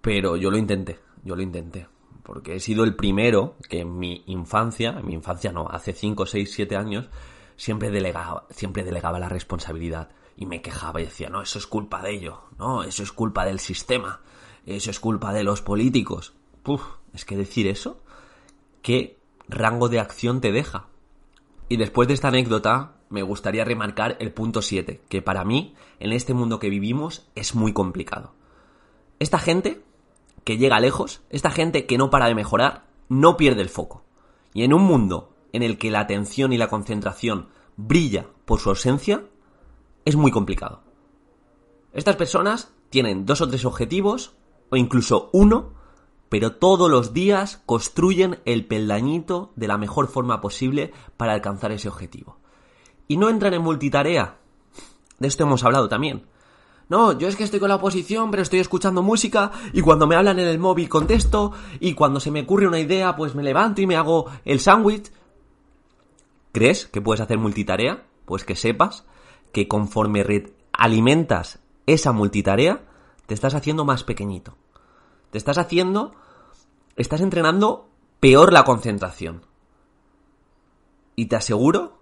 pero 0.00 0.36
yo 0.36 0.50
lo 0.50 0.56
intenté, 0.56 0.98
yo 1.24 1.36
lo 1.36 1.42
intenté. 1.42 1.86
Porque 2.22 2.54
he 2.54 2.60
sido 2.60 2.84
el 2.84 2.94
primero 2.94 3.56
que 3.68 3.80
en 3.80 3.98
mi 3.98 4.22
infancia, 4.26 4.96
en 4.98 5.06
mi 5.06 5.14
infancia 5.14 5.52
no, 5.52 5.68
hace 5.68 5.92
5, 5.92 6.26
6, 6.26 6.52
7 6.52 6.76
años, 6.76 7.08
siempre 7.56 7.90
delegaba, 7.90 8.46
siempre 8.50 8.84
delegaba 8.84 9.18
la 9.18 9.28
responsabilidad. 9.28 10.10
Y 10.36 10.46
me 10.46 10.62
quejaba 10.62 11.00
y 11.00 11.04
decía, 11.04 11.28
no, 11.28 11.42
eso 11.42 11.58
es 11.58 11.66
culpa 11.66 12.02
de 12.02 12.12
ello, 12.12 12.44
no, 12.58 12.82
eso 12.82 13.02
es 13.02 13.12
culpa 13.12 13.44
del 13.44 13.58
sistema, 13.58 14.20
eso 14.64 14.90
es 14.90 15.00
culpa 15.00 15.32
de 15.32 15.44
los 15.44 15.60
políticos. 15.60 16.34
Puf, 16.62 16.82
es 17.12 17.24
que 17.24 17.36
decir 17.36 17.66
eso, 17.66 18.02
¿qué 18.80 19.18
rango 19.48 19.88
de 19.88 20.00
acción 20.00 20.40
te 20.40 20.52
deja? 20.52 20.86
Y 21.68 21.76
después 21.76 22.08
de 22.08 22.14
esta 22.14 22.28
anécdota, 22.28 22.96
me 23.10 23.22
gustaría 23.22 23.64
remarcar 23.64 24.16
el 24.20 24.32
punto 24.32 24.62
7, 24.62 25.02
que 25.08 25.20
para 25.20 25.44
mí, 25.44 25.74
en 25.98 26.12
este 26.12 26.32
mundo 26.32 26.58
que 26.58 26.70
vivimos, 26.70 27.28
es 27.34 27.54
muy 27.54 27.72
complicado. 27.72 28.32
Esta 29.18 29.38
gente 29.38 29.82
que 30.44 30.58
llega 30.58 30.80
lejos, 30.80 31.22
esta 31.30 31.50
gente 31.50 31.86
que 31.86 31.98
no 31.98 32.10
para 32.10 32.26
de 32.26 32.34
mejorar, 32.34 32.86
no 33.08 33.36
pierde 33.36 33.62
el 33.62 33.68
foco. 33.68 34.04
Y 34.54 34.64
en 34.64 34.74
un 34.74 34.82
mundo 34.82 35.34
en 35.52 35.62
el 35.62 35.78
que 35.78 35.90
la 35.90 36.00
atención 36.00 36.52
y 36.52 36.58
la 36.58 36.68
concentración 36.68 37.48
brilla 37.76 38.26
por 38.44 38.60
su 38.60 38.70
ausencia, 38.70 39.24
es 40.04 40.16
muy 40.16 40.30
complicado. 40.30 40.82
Estas 41.92 42.16
personas 42.16 42.72
tienen 42.88 43.26
dos 43.26 43.40
o 43.40 43.48
tres 43.48 43.64
objetivos, 43.64 44.34
o 44.70 44.76
incluso 44.76 45.30
uno, 45.32 45.74
pero 46.28 46.52
todos 46.52 46.90
los 46.90 47.12
días 47.12 47.60
construyen 47.66 48.38
el 48.44 48.66
peldañito 48.66 49.52
de 49.56 49.66
la 49.66 49.78
mejor 49.78 50.08
forma 50.08 50.40
posible 50.40 50.92
para 51.16 51.32
alcanzar 51.32 51.72
ese 51.72 51.88
objetivo. 51.88 52.38
Y 53.08 53.16
no 53.16 53.28
entran 53.28 53.54
en 53.54 53.62
multitarea. 53.62 54.38
De 55.18 55.26
esto 55.26 55.42
hemos 55.42 55.64
hablado 55.64 55.88
también. 55.88 56.26
No, 56.90 57.16
yo 57.16 57.28
es 57.28 57.36
que 57.36 57.44
estoy 57.44 57.60
con 57.60 57.68
la 57.68 57.76
oposición, 57.76 58.32
pero 58.32 58.42
estoy 58.42 58.58
escuchando 58.58 59.00
música 59.00 59.52
y 59.72 59.80
cuando 59.80 60.08
me 60.08 60.16
hablan 60.16 60.40
en 60.40 60.48
el 60.48 60.58
móvil 60.58 60.88
contesto 60.88 61.52
y 61.78 61.94
cuando 61.94 62.18
se 62.18 62.32
me 62.32 62.42
ocurre 62.42 62.66
una 62.66 62.80
idea 62.80 63.14
pues 63.14 63.36
me 63.36 63.44
levanto 63.44 63.80
y 63.80 63.86
me 63.86 63.94
hago 63.94 64.26
el 64.44 64.58
sándwich. 64.58 65.12
¿Crees 66.50 66.86
que 66.86 67.00
puedes 67.00 67.20
hacer 67.20 67.38
multitarea? 67.38 68.06
Pues 68.24 68.44
que 68.44 68.56
sepas 68.56 69.04
que 69.52 69.68
conforme 69.68 70.24
alimentas 70.72 71.60
esa 71.86 72.10
multitarea, 72.10 72.82
te 73.26 73.34
estás 73.34 73.54
haciendo 73.54 73.84
más 73.84 74.02
pequeñito. 74.02 74.56
Te 75.30 75.38
estás 75.38 75.58
haciendo, 75.58 76.16
estás 76.96 77.20
entrenando 77.20 77.88
peor 78.18 78.52
la 78.52 78.64
concentración. 78.64 79.46
Y 81.14 81.26
te 81.26 81.36
aseguro 81.36 82.00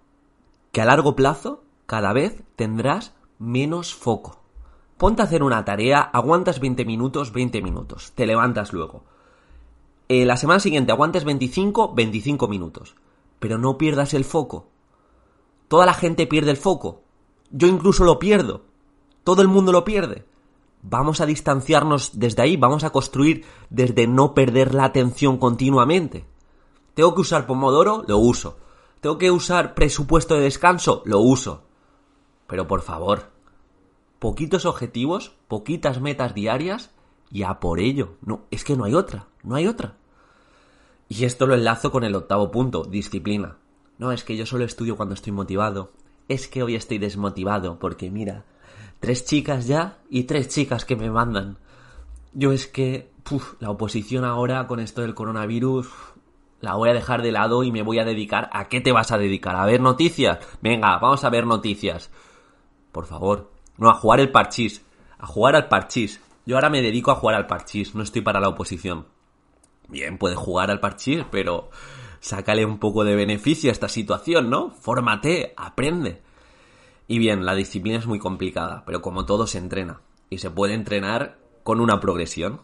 que 0.71 0.81
a 0.81 0.85
largo 0.85 1.15
plazo 1.15 1.63
cada 1.85 2.11
vez 2.11 2.41
tendrás 2.55 3.13
menos 3.37 3.93
foco. 3.93 4.38
Ponte 4.99 5.21
a 5.21 5.25
hacer 5.25 5.43
una 5.43 5.63
tarea, 5.63 6.01
aguantas 6.01 6.59
20 6.59 6.83
minutos, 6.83 7.31
20 7.31 7.61
minutos, 7.61 8.11
te 8.15 8.27
levantas 8.27 8.73
luego. 8.73 9.05
Eh, 10.09 10.25
la 10.25 10.35
semana 10.35 10.59
siguiente 10.59 10.91
aguantes 10.91 11.23
25, 11.23 11.93
25 11.93 12.49
minutos. 12.49 12.95
Pero 13.39 13.57
no 13.57 13.77
pierdas 13.77 14.13
el 14.13 14.25
foco. 14.25 14.67
Toda 15.69 15.85
la 15.85 15.93
gente 15.93 16.27
pierde 16.27 16.51
el 16.51 16.57
foco. 16.57 17.03
Yo 17.49 17.69
incluso 17.69 18.03
lo 18.03 18.19
pierdo. 18.19 18.63
Todo 19.23 19.41
el 19.41 19.47
mundo 19.47 19.71
lo 19.71 19.85
pierde. 19.85 20.25
Vamos 20.81 21.21
a 21.21 21.25
distanciarnos 21.25 22.19
desde 22.19 22.41
ahí, 22.41 22.57
vamos 22.57 22.83
a 22.83 22.89
construir 22.89 23.45
desde 23.69 24.05
no 24.05 24.33
perder 24.33 24.75
la 24.75 24.83
atención 24.83 25.37
continuamente. 25.37 26.25
¿Tengo 26.93 27.15
que 27.15 27.21
usar 27.21 27.47
Pomodoro? 27.47 28.03
Lo 28.05 28.17
uso. 28.17 28.57
¿Tengo 28.99 29.17
que 29.17 29.31
usar 29.31 29.75
presupuesto 29.75 30.35
de 30.35 30.41
descanso? 30.41 31.03
Lo 31.05 31.21
uso. 31.21 31.61
Pero 32.47 32.67
por 32.67 32.81
favor, 32.81 33.38
poquitos 34.19 34.65
objetivos, 34.65 35.33
poquitas 35.47 36.01
metas 36.01 36.33
diarias 36.33 36.91
y 37.31 37.43
a 37.43 37.59
por 37.59 37.79
ello. 37.79 38.17
No, 38.21 38.45
es 38.51 38.63
que 38.63 38.75
no 38.75 38.83
hay 38.83 38.93
otra, 38.93 39.27
no 39.43 39.55
hay 39.55 39.67
otra. 39.67 39.95
Y 41.07 41.25
esto 41.25 41.47
lo 41.47 41.55
enlazo 41.55 41.91
con 41.91 42.03
el 42.03 42.15
octavo 42.15 42.51
punto, 42.51 42.83
disciplina. 42.83 43.57
No, 43.97 44.11
es 44.11 44.23
que 44.23 44.37
yo 44.37 44.45
solo 44.45 44.63
estudio 44.63 44.95
cuando 44.95 45.15
estoy 45.15 45.33
motivado. 45.33 45.91
Es 46.27 46.47
que 46.47 46.61
hoy 46.61 46.75
estoy 46.75 46.99
desmotivado 46.99 47.79
porque 47.79 48.11
mira, 48.11 48.45
tres 48.99 49.25
chicas 49.25 49.65
ya 49.65 49.97
y 50.09 50.23
tres 50.23 50.49
chicas 50.49 50.85
que 50.85 50.95
me 50.95 51.09
mandan. 51.09 51.57
Yo 52.33 52.51
es 52.51 52.67
que, 52.67 53.11
puf, 53.23 53.55
la 53.59 53.71
oposición 53.71 54.23
ahora 54.23 54.67
con 54.67 54.79
esto 54.79 55.01
del 55.01 55.15
coronavirus, 55.15 55.89
la 56.61 56.75
voy 56.75 56.89
a 56.89 56.93
dejar 56.93 57.23
de 57.23 57.31
lado 57.31 57.63
y 57.63 57.71
me 57.71 57.81
voy 57.81 57.99
a 57.99 58.05
dedicar 58.05 58.49
a 58.53 58.67
qué 58.67 58.81
te 58.81 58.91
vas 58.91 59.11
a 59.11 59.17
dedicar, 59.17 59.55
a 59.55 59.65
ver 59.65 59.81
noticias. 59.81 60.39
Venga, 60.61 60.99
vamos 60.99 61.23
a 61.23 61.29
ver 61.29 61.47
noticias. 61.47 62.11
Por 62.91 63.05
favor, 63.05 63.51
no, 63.79 63.89
a 63.89 63.93
jugar 63.93 64.19
el 64.19 64.31
parchís. 64.31 64.85
A 65.17 65.25
jugar 65.25 65.55
al 65.55 65.67
parchís. 65.67 66.21
Yo 66.45 66.55
ahora 66.55 66.69
me 66.69 66.81
dedico 66.81 67.11
a 67.11 67.15
jugar 67.15 67.35
al 67.35 67.47
parchís, 67.47 67.95
no 67.95 68.03
estoy 68.03 68.21
para 68.21 68.39
la 68.39 68.49
oposición. 68.49 69.07
Bien, 69.87 70.17
puedes 70.17 70.37
jugar 70.37 70.69
al 70.69 70.79
parchís, 70.79 71.23
pero 71.31 71.69
sácale 72.19 72.65
un 72.65 72.79
poco 72.79 73.03
de 73.03 73.15
beneficio 73.15 73.69
a 73.69 73.73
esta 73.73 73.87
situación, 73.87 74.49
¿no? 74.49 74.71
Fórmate, 74.71 75.53
aprende. 75.57 76.21
Y 77.07 77.17
bien, 77.17 77.45
la 77.45 77.55
disciplina 77.55 77.97
es 77.97 78.05
muy 78.05 78.19
complicada, 78.19 78.83
pero 78.85 79.01
como 79.01 79.25
todo 79.25 79.47
se 79.47 79.57
entrena. 79.57 80.01
Y 80.29 80.39
se 80.39 80.51
puede 80.51 80.73
entrenar 80.73 81.39
con 81.63 81.79
una 81.79 81.99
progresión. 81.99 82.61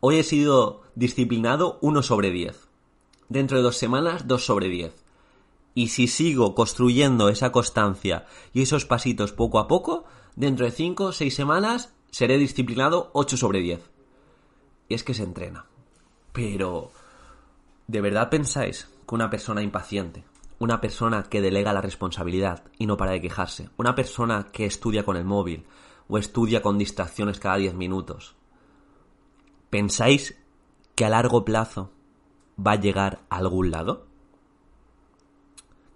Hoy 0.00 0.18
he 0.18 0.22
sido 0.22 0.82
disciplinado 0.94 1.78
1 1.80 2.02
sobre 2.02 2.30
10. 2.30 2.68
Dentro 3.28 3.58
de 3.58 3.62
dos 3.62 3.76
semanas, 3.76 4.26
2 4.26 4.44
sobre 4.44 4.68
10. 4.68 5.04
Y 5.74 5.88
si 5.88 6.08
sigo 6.08 6.54
construyendo 6.54 7.28
esa 7.28 7.52
constancia 7.52 8.26
y 8.52 8.62
esos 8.62 8.84
pasitos 8.84 9.32
poco 9.32 9.58
a 9.58 9.68
poco, 9.68 10.04
dentro 10.36 10.66
de 10.66 10.72
5 10.72 11.04
o 11.04 11.12
6 11.12 11.34
semanas 11.34 11.94
seré 12.10 12.38
disciplinado 12.38 13.10
8 13.12 13.36
sobre 13.36 13.60
10. 13.60 13.80
Y 14.88 14.94
es 14.94 15.04
que 15.04 15.14
se 15.14 15.22
entrena. 15.22 15.66
Pero, 16.32 16.90
¿de 17.86 18.00
verdad 18.00 18.30
pensáis 18.30 18.88
que 19.06 19.14
una 19.14 19.30
persona 19.30 19.62
impaciente, 19.62 20.24
una 20.58 20.80
persona 20.80 21.22
que 21.24 21.40
delega 21.40 21.72
la 21.72 21.80
responsabilidad 21.80 22.64
y 22.78 22.86
no 22.86 22.96
para 22.96 23.12
de 23.12 23.20
quejarse, 23.20 23.70
una 23.76 23.94
persona 23.94 24.48
que 24.52 24.66
estudia 24.66 25.04
con 25.04 25.16
el 25.16 25.24
móvil 25.24 25.64
o 26.08 26.18
estudia 26.18 26.60
con 26.62 26.78
distracciones 26.78 27.38
cada 27.38 27.56
10 27.56 27.74
minutos, 27.74 28.34
¿pensáis 29.70 30.36
que 30.94 31.04
a 31.04 31.08
largo 31.08 31.44
plazo 31.44 31.92
va 32.58 32.72
a 32.72 32.80
llegar 32.80 33.20
a 33.30 33.36
algún 33.38 33.70
lado? 33.70 34.09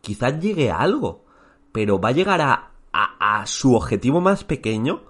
Quizás 0.04 0.38
llegue 0.38 0.70
a 0.70 0.78
algo, 0.78 1.24
pero 1.72 2.00
va 2.00 2.10
a 2.10 2.12
llegar 2.12 2.40
a, 2.40 2.70
a, 2.92 3.46
su 3.46 3.74
objetivo 3.74 4.20
más 4.20 4.44
pequeño 4.44 5.02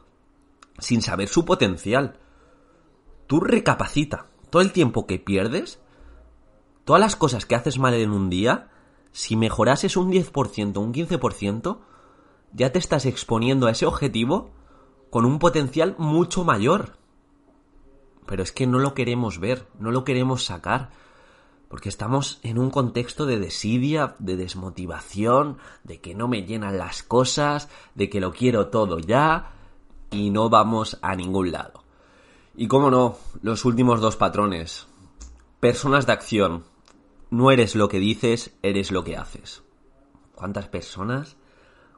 sin 0.79 1.03
saber 1.03 1.29
su 1.29 1.45
potencial. 1.45 2.19
Tú 3.27 3.41
recapacita. 3.41 4.29
Todo 4.49 4.63
el 4.63 4.73
tiempo 4.73 5.07
que 5.07 5.19
pierdes, 5.19 5.81
todas 6.85 7.01
las 7.01 7.17
cosas 7.17 7.45
que 7.45 7.57
haces 7.57 7.79
mal 7.79 7.93
en 7.95 8.13
un 8.13 8.31
día, 8.31 8.71
si 9.13 9.37
mejorases 9.37 9.97
un 9.97 10.11
10%, 10.11 10.79
un 10.79 10.95
15%, 10.95 11.79
ya 12.53 12.71
te 12.71 12.79
estás 12.79 13.05
exponiendo 13.05 13.67
a 13.67 13.73
ese 13.73 13.85
objetivo 13.85 14.51
con 15.11 15.25
un 15.25 15.39
potencial 15.39 15.97
mucho 15.99 16.45
mayor. 16.45 16.97
Pero 18.27 18.43
es 18.43 18.53
que 18.53 18.67
no 18.67 18.79
lo 18.79 18.95
queremos 18.95 19.39
ver, 19.39 19.67
no 19.79 19.91
lo 19.91 20.05
queremos 20.05 20.45
sacar. 20.45 20.91
Porque 21.75 21.89
estamos 21.89 22.39
en 22.45 22.57
un 22.59 22.71
contexto 22.71 23.27
de 23.27 23.41
desidia, 23.41 24.15
de 24.21 24.37
desmotivación, 24.37 25.59
de 25.83 26.01
que 26.01 26.15
no 26.15 26.29
me 26.29 26.45
llenan 26.45 26.79
las 26.79 27.03
cosas, 27.03 27.69
de 27.97 28.09
que 28.09 28.21
lo 28.21 28.31
quiero 28.31 28.69
todo 28.69 29.01
ya 29.01 29.51
y 30.13 30.31
no 30.31 30.49
vamos 30.51 31.01
a 31.03 31.17
ningún 31.17 31.51
lado. 31.51 31.83
Y 32.55 32.69
cómo 32.69 32.93
no, 32.93 33.17
los 33.43 33.65
últimos 33.65 34.01
dos 34.01 34.15
patrones. 34.15 34.87
Personas 35.59 36.07
de 36.07 36.13
acción. 36.13 36.63
No 37.31 37.51
eres 37.51 37.75
lo 37.75 37.89
que 37.89 37.99
dices, 37.99 38.55
eres 38.63 38.93
lo 38.93 39.03
que 39.03 39.17
haces. 39.17 39.65
¿Cuántas 40.37 40.69
personas, 40.69 41.37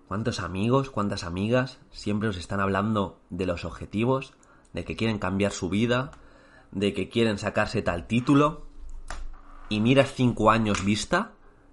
cuántos 0.08 0.40
amigos, 0.40 0.88
cuántas 0.88 1.22
amigas 1.22 1.80
siempre 1.90 2.30
os 2.30 2.38
están 2.38 2.60
hablando 2.60 3.20
de 3.28 3.44
los 3.44 3.66
objetivos, 3.66 4.32
de 4.72 4.86
que 4.86 4.96
quieren 4.96 5.18
cambiar 5.18 5.52
su 5.52 5.68
vida, 5.68 6.12
de 6.72 6.94
que 6.94 7.10
quieren 7.10 7.36
sacarse 7.36 7.82
tal 7.82 8.06
título? 8.06 8.65
Y 9.68 9.80
miras 9.80 10.12
cinco 10.14 10.50
años 10.50 10.84
vista 10.84 11.32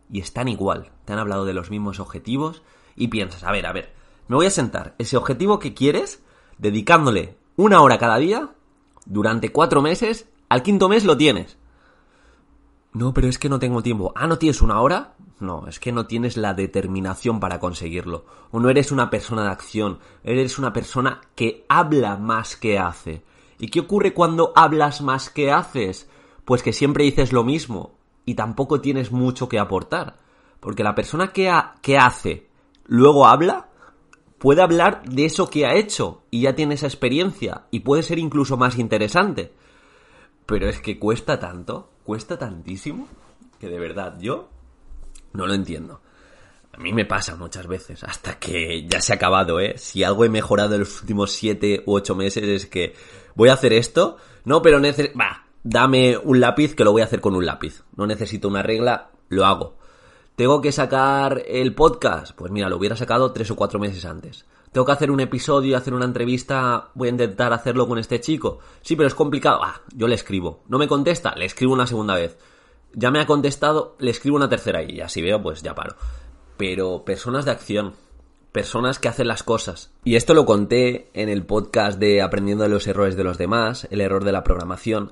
y 0.10 0.20
están 0.20 0.48
igual. 0.48 0.92
Te 1.06 1.14
han 1.14 1.20
hablado 1.20 1.46
de 1.46 1.54
los 1.54 1.70
mismos 1.70 2.00
objetivos 2.00 2.62
y 2.96 3.08
piensas, 3.08 3.44
a 3.44 3.52
ver, 3.52 3.66
a 3.66 3.74
ver, 3.74 3.94
me 4.28 4.36
voy 4.36 4.46
a 4.46 4.52
sentar. 4.52 4.96
Ese 4.98 5.18
objetivo 5.18 5.60
que 5.60 5.74
quieres, 5.74 6.24
dedicándole 6.58 7.38
una 7.56 7.82
hora 7.82 7.98
cada 7.98 8.18
día, 8.18 8.52
durante 9.06 9.52
cuatro 9.52 9.82
meses, 9.82 10.28
al 10.50 10.64
quinto 10.64 10.90
mes 10.90 11.04
lo 11.04 11.18
tienes. 11.18 11.58
No, 12.94 13.14
pero 13.14 13.28
es 13.28 13.40
que 13.40 13.50
no 13.50 13.60
tengo 13.60 13.82
tiempo. 13.82 14.14
Ah, 14.16 14.28
¿no 14.28 14.38
tienes 14.38 14.62
una 14.62 14.80
hora? 14.80 15.16
No, 15.40 15.68
es 15.68 15.80
que 15.80 15.92
no 15.92 16.06
tienes 16.06 16.38
la 16.38 16.54
determinación 16.54 17.40
para 17.40 17.60
conseguirlo. 17.60 18.26
O 18.52 18.60
no 18.60 18.70
eres 18.70 18.92
una 18.92 19.10
persona 19.10 19.44
de 19.44 19.50
acción, 19.50 20.00
eres 20.24 20.60
una 20.60 20.74
persona 20.74 21.22
que 21.36 21.66
habla 21.68 22.18
más 22.18 22.56
que 22.56 22.78
hace. 22.78 23.24
¿Y 23.58 23.70
qué 23.70 23.80
ocurre 23.80 24.14
cuando 24.14 24.54
hablas 24.56 25.02
más 25.02 25.30
que 25.30 25.52
haces? 25.52 26.08
Pues 26.46 26.64
que 26.64 26.74
siempre 26.74 27.04
dices 27.04 27.32
lo 27.32 27.44
mismo 27.44 27.98
y 28.26 28.36
tampoco 28.36 28.82
tienes 28.82 29.12
mucho 29.12 29.50
que 29.50 29.60
aportar. 29.60 30.20
Porque 30.60 30.84
la 30.84 30.96
persona 30.96 31.34
que, 31.34 31.52
que 31.82 31.98
hace, 31.98 32.48
luego 32.86 33.28
habla, 33.28 33.70
puede 34.38 34.62
hablar 34.62 35.04
de 35.04 35.26
eso 35.26 35.50
que 35.50 35.66
ha 35.66 35.76
hecho 35.76 36.24
y 36.30 36.42
ya 36.42 36.56
tiene 36.56 36.76
esa 36.76 36.88
experiencia 36.88 37.66
y 37.72 37.82
puede 37.82 38.04
ser 38.04 38.20
incluso 38.20 38.58
más 38.58 38.78
interesante. 38.78 39.54
Pero 40.46 40.68
es 40.68 40.80
que 40.80 41.00
cuesta 41.00 41.40
tanto, 41.40 41.90
cuesta 42.04 42.38
tantísimo, 42.38 43.08
que 43.60 43.70
de 43.70 43.80
verdad 43.80 44.18
yo 44.20 44.50
no 45.34 45.48
lo 45.48 45.54
entiendo. 45.54 46.02
A 46.74 46.78
mí 46.78 46.92
me 46.92 47.06
pasa 47.06 47.36
muchas 47.36 47.68
veces, 47.68 48.04
hasta 48.04 48.40
que 48.40 48.86
ya 48.88 49.00
se 49.00 49.14
ha 49.14 49.16
acabado, 49.16 49.60
¿eh? 49.60 49.78
Si 49.78 50.04
algo 50.04 50.26
he 50.26 50.30
mejorado 50.30 50.74
en 50.74 50.82
los 50.82 51.02
últimos 51.02 51.32
7 51.32 51.84
u 51.86 51.94
8 51.94 52.16
meses 52.16 52.44
es 52.44 52.66
que 52.66 52.96
voy 53.36 53.50
a 53.50 53.54
hacer 53.54 53.74
esto, 53.74 54.18
no, 54.44 54.62
pero 54.62 54.80
necesito... 54.80 55.18
Va, 55.18 55.43
dame 55.64 56.18
un 56.18 56.40
lápiz 56.40 56.76
que 56.76 56.84
lo 56.84 56.92
voy 56.92 57.02
a 57.02 57.06
hacer 57.06 57.22
con 57.22 57.36
un 57.36 57.46
lápiz. 57.46 57.84
No 57.96 58.06
necesito 58.06 58.48
una 58.48 58.64
regla, 58.64 59.12
lo 59.30 59.46
hago. 59.46 59.76
¿Tengo 60.36 60.62
que 60.62 60.72
sacar 60.72 61.44
el 61.48 61.76
podcast? 61.76 62.36
Pues 62.36 62.52
mira, 62.52 62.70
lo 62.70 62.78
hubiera 62.78 62.96
sacado 62.96 63.32
tres 63.32 63.52
o 63.52 63.56
cuatro 63.56 63.80
meses 63.80 64.06
antes. 64.06 64.46
¿Tengo 64.72 64.86
que 64.86 64.92
hacer 64.92 65.12
un 65.12 65.20
episodio, 65.20 65.78
hacer 65.78 65.94
una 65.94 66.06
entrevista? 66.06 66.90
Voy 66.96 67.08
a 67.08 67.12
intentar 67.12 67.54
hacerlo 67.54 67.88
con 67.88 68.00
este 68.00 68.20
chico. 68.20 68.58
Sí, 68.82 68.96
pero 68.96 69.08
es 69.08 69.14
complicado. 69.14 69.60
Ah, 69.64 69.82
yo 69.96 70.08
le 70.08 70.16
escribo. 70.16 70.64
¿No 70.68 70.80
me 70.80 70.88
contesta? 70.88 71.36
Le 71.36 71.46
escribo 71.46 71.74
una 71.74 71.86
segunda 71.86 72.16
vez. 72.16 72.38
Ya 72.94 73.12
me 73.12 73.20
ha 73.20 73.28
contestado, 73.28 73.96
le 74.00 74.12
escribo 74.12 74.36
una 74.36 74.50
tercera 74.50 74.82
y 74.84 75.02
así 75.02 75.22
veo, 75.22 75.42
pues 75.42 75.62
ya 75.62 75.76
paro. 75.76 75.96
Pero 76.58 77.06
personas 77.06 77.46
de 77.46 77.52
acción, 77.52 77.94
personas 78.52 78.98
que 78.98 79.08
hacen 79.08 79.28
las 79.28 79.44
cosas. 79.44 79.92
Y 80.04 80.16
esto 80.16 80.34
lo 80.34 80.46
conté 80.46 81.10
en 81.14 81.30
el 81.30 81.46
podcast 81.46 82.00
de 82.00 82.24
Aprendiendo 82.24 82.64
de 82.64 82.70
los 82.70 82.88
errores 82.88 83.16
de 83.16 83.24
los 83.24 83.38
demás, 83.38 83.88
el 83.92 84.02
error 84.02 84.24
de 84.24 84.32
la 84.32 84.44
programación. 84.44 85.12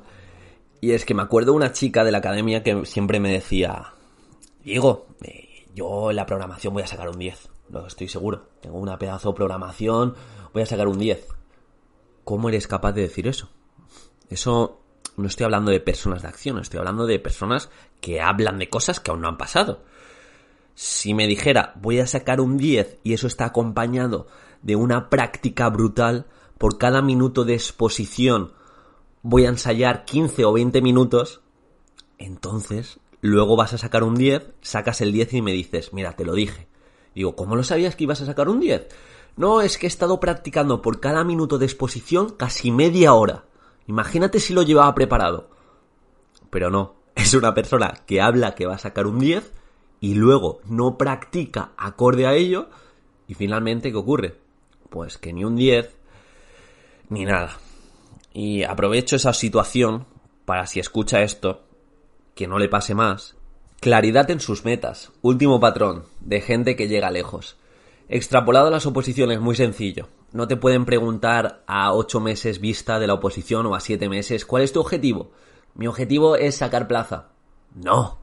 Y 0.82 0.92
es 0.92 1.06
que 1.06 1.14
me 1.14 1.22
acuerdo 1.22 1.54
una 1.54 1.72
chica 1.72 2.04
de 2.04 2.12
la 2.12 2.18
academia 2.18 2.64
que 2.64 2.86
siempre 2.86 3.20
me 3.20 3.32
decía, 3.32 3.94
Diego, 4.64 5.06
eh, 5.22 5.68
yo 5.76 6.10
en 6.10 6.16
la 6.16 6.26
programación 6.26 6.74
voy 6.74 6.82
a 6.82 6.88
sacar 6.88 7.08
un 7.08 7.20
10, 7.20 7.50
lo 7.70 7.86
estoy 7.86 8.08
seguro. 8.08 8.50
Tengo 8.62 8.80
una 8.80 8.98
pedazo 8.98 9.30
de 9.30 9.36
programación, 9.36 10.16
voy 10.54 10.64
a 10.64 10.66
sacar 10.66 10.88
un 10.88 10.98
10. 10.98 11.28
¿Cómo 12.24 12.50
eres 12.50 12.68
capaz 12.68 12.94
de 12.94 13.04
decir 13.04 13.28
eso? 13.28 13.50
Eso 14.28 14.82
no 15.18 15.28
estoy 15.28 15.44
hablando 15.44 15.72
de 15.72 15.80
personas 15.80 16.24
de 16.24 16.30
acción, 16.30 16.58
estoy 16.58 16.80
hablando 16.80 17.06
de 17.06 17.20
personas 17.20 17.70
que 18.00 18.20
hablan 18.20 18.58
de 18.58 18.70
cosas 18.70 19.00
que 19.00 19.12
aún 19.12 19.22
no 19.22 19.28
han 19.28 19.38
pasado. 19.38 19.84
Si 20.74 21.14
me 21.14 21.28
dijera 21.28 21.74
voy 21.76 22.00
a 22.00 22.08
sacar 22.08 22.42
un 22.42 22.58
10 22.58 23.00
y 23.04 23.14
eso 23.14 23.28
está 23.28 23.46
acompañado 23.46 24.26
de 24.64 24.76
una 24.76 25.10
práctica 25.10 25.70
brutal, 25.70 26.26
por 26.58 26.78
cada 26.78 27.02
minuto 27.02 27.44
de 27.44 27.56
exposición 27.56 28.54
voy 29.24 29.46
a 29.46 29.50
ensayar 29.50 30.06
15 30.06 30.46
o 30.46 30.54
20 30.54 30.82
minutos, 30.82 31.42
entonces 32.18 33.00
luego 33.22 33.56
vas 33.56 33.74
a 33.74 33.78
sacar 33.78 34.04
un 34.04 34.16
10, 34.16 34.54
sacas 34.62 35.02
el 35.02 35.12
10 35.12 35.34
y 35.36 35.42
me 35.42 35.54
dices, 35.54 35.94
mira, 35.94 36.16
te 36.16 36.26
lo 36.26 36.34
dije. 36.34 36.68
Digo, 37.14 37.36
¿cómo 37.36 37.56
lo 37.56 37.64
sabías 37.64 37.96
que 37.96 38.06
ibas 38.06 38.22
a 38.22 38.26
sacar 38.26 38.50
un 38.50 38.60
10? 38.60 38.88
No, 39.38 39.62
es 39.62 39.78
que 39.78 39.86
he 39.86 39.90
estado 39.90 40.20
practicando 40.20 40.82
por 40.82 41.00
cada 41.00 41.24
minuto 41.24 41.58
de 41.58 41.66
exposición 41.66 42.32
casi 42.32 42.72
media 42.72 43.14
hora. 43.14 43.46
Imagínate 43.88 44.40
si 44.40 44.54
lo 44.54 44.64
llevaba 44.64 44.94
preparado. 44.96 45.50
Pero 46.50 46.70
no, 46.70 46.96
es 47.16 47.34
una 47.34 47.54
persona 47.54 47.94
que 48.06 48.22
habla 48.22 48.56
que 48.56 48.66
va 48.66 48.76
a 48.76 48.80
sacar 48.80 49.08
un 49.08 49.20
10 49.20 49.52
y 50.00 50.16
luego 50.16 50.62
no 50.66 50.98
practica 50.98 51.72
acorde 51.78 52.26
a 52.26 52.34
ello 52.34 52.70
y 53.28 53.36
finalmente 53.36 53.92
¿qué 53.92 53.98
ocurre? 53.98 54.36
Pues 54.90 55.18
que 55.18 55.32
ni 55.32 55.44
un 55.44 55.56
10 55.56 55.96
ni 57.10 57.26
nada. 57.26 57.58
Y 58.34 58.64
aprovecho 58.64 59.16
esa 59.16 59.34
situación 59.34 60.06
para 60.46 60.68
si 60.68 60.80
escucha 60.80 61.22
esto, 61.22 61.64
que 62.36 62.48
no 62.48 62.60
le 62.60 62.70
pase 62.70 62.96
más. 62.96 63.36
Claridad 63.80 64.30
en 64.32 64.40
sus 64.40 64.64
metas. 64.64 65.12
Último 65.22 65.60
patrón, 65.60 66.06
de 66.20 66.42
gente 66.42 66.76
que 66.76 66.88
llega 66.88 67.10
lejos. 67.12 67.58
Extrapolado 68.10 68.68
a 68.68 68.72
las 68.72 68.86
oposiciones, 68.86 69.40
muy 69.40 69.56
sencillo. 69.56 70.08
No 70.34 70.48
te 70.48 70.56
pueden 70.56 70.86
preguntar 70.86 71.64
a 71.68 71.94
ocho 71.94 72.20
meses 72.20 72.62
vista 72.62 73.00
de 73.00 73.08
la 73.08 73.16
oposición 73.16 73.66
o 73.66 73.76
a 73.76 73.80
siete 73.80 74.08
meses, 74.08 74.46
¿cuál 74.46 74.64
es 74.64 74.72
tu 74.72 74.80
objetivo? 74.80 75.32
Mi 75.74 75.88
objetivo 75.88 76.36
es 76.36 76.56
sacar 76.56 76.88
plaza. 76.88 77.30
No. 77.74 78.20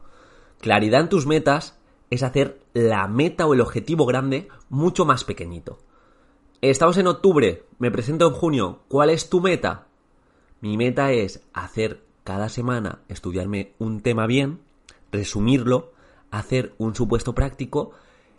Claridad 0.60 1.00
en 1.00 1.08
tus 1.08 1.26
metas 1.26 1.78
es 2.10 2.22
hacer 2.22 2.60
la 2.72 3.08
meta 3.08 3.46
o 3.46 3.54
el 3.54 3.60
objetivo 3.60 4.06
grande 4.06 4.48
mucho 4.68 5.04
más 5.04 5.24
pequeñito. 5.24 5.78
Estamos 6.60 6.96
en 6.98 7.06
octubre, 7.06 7.64
me 7.78 7.90
presento 7.90 8.28
en 8.28 8.34
junio. 8.34 8.80
¿Cuál 8.88 9.10
es 9.10 9.28
tu 9.28 9.40
meta? 9.40 9.87
Mi 10.60 10.76
meta 10.76 11.12
es 11.12 11.42
hacer 11.52 12.02
cada 12.24 12.48
semana 12.48 13.00
estudiarme 13.08 13.74
un 13.78 14.00
tema 14.00 14.26
bien, 14.26 14.60
resumirlo, 15.12 15.92
hacer 16.30 16.74
un 16.78 16.96
supuesto 16.96 17.34
práctico 17.34 17.92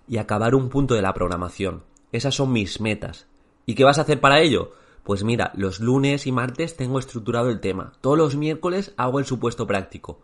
y 0.07 0.17
acabar 0.17 0.53
un 0.53 0.69
punto 0.69 0.95
de 0.95 1.01
la 1.01 1.13
programación. 1.13 1.83
Esas 2.11 2.35
son 2.35 2.51
mis 2.51 2.81
metas. 2.81 3.27
¿Y 3.65 3.75
qué 3.75 3.85
vas 3.85 3.99
a 3.99 4.01
hacer 4.01 4.19
para 4.19 4.41
ello? 4.41 4.73
Pues 5.03 5.23
mira, 5.23 5.53
los 5.55 5.79
lunes 5.79 6.27
y 6.27 6.31
martes 6.31 6.75
tengo 6.75 6.99
estructurado 6.99 7.49
el 7.49 7.61
tema. 7.61 7.93
Todos 8.01 8.17
los 8.17 8.35
miércoles 8.35 8.93
hago 8.97 9.19
el 9.19 9.25
supuesto 9.25 9.65
práctico. 9.65 10.19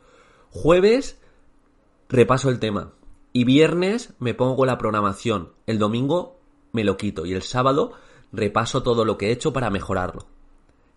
Jueves 0.51 1.19
repaso 2.10 2.49
el 2.49 2.60
tema. 2.60 2.91
Y 3.31 3.45
viernes 3.45 4.13
me 4.19 4.34
pongo 4.34 4.65
la 4.65 4.77
programación. 4.77 5.53
El 5.65 5.79
domingo 5.79 6.39
me 6.73 6.84
lo 6.84 6.97
quito. 6.97 7.25
Y 7.25 7.34
el 7.34 7.41
sábado 7.41 7.93
repaso 8.34 8.84
todo 8.84 9.05
lo 9.05 9.17
que 9.17 9.29
he 9.29 9.31
hecho 9.31 9.53
para 9.53 9.69
mejorarlo. 9.69 10.34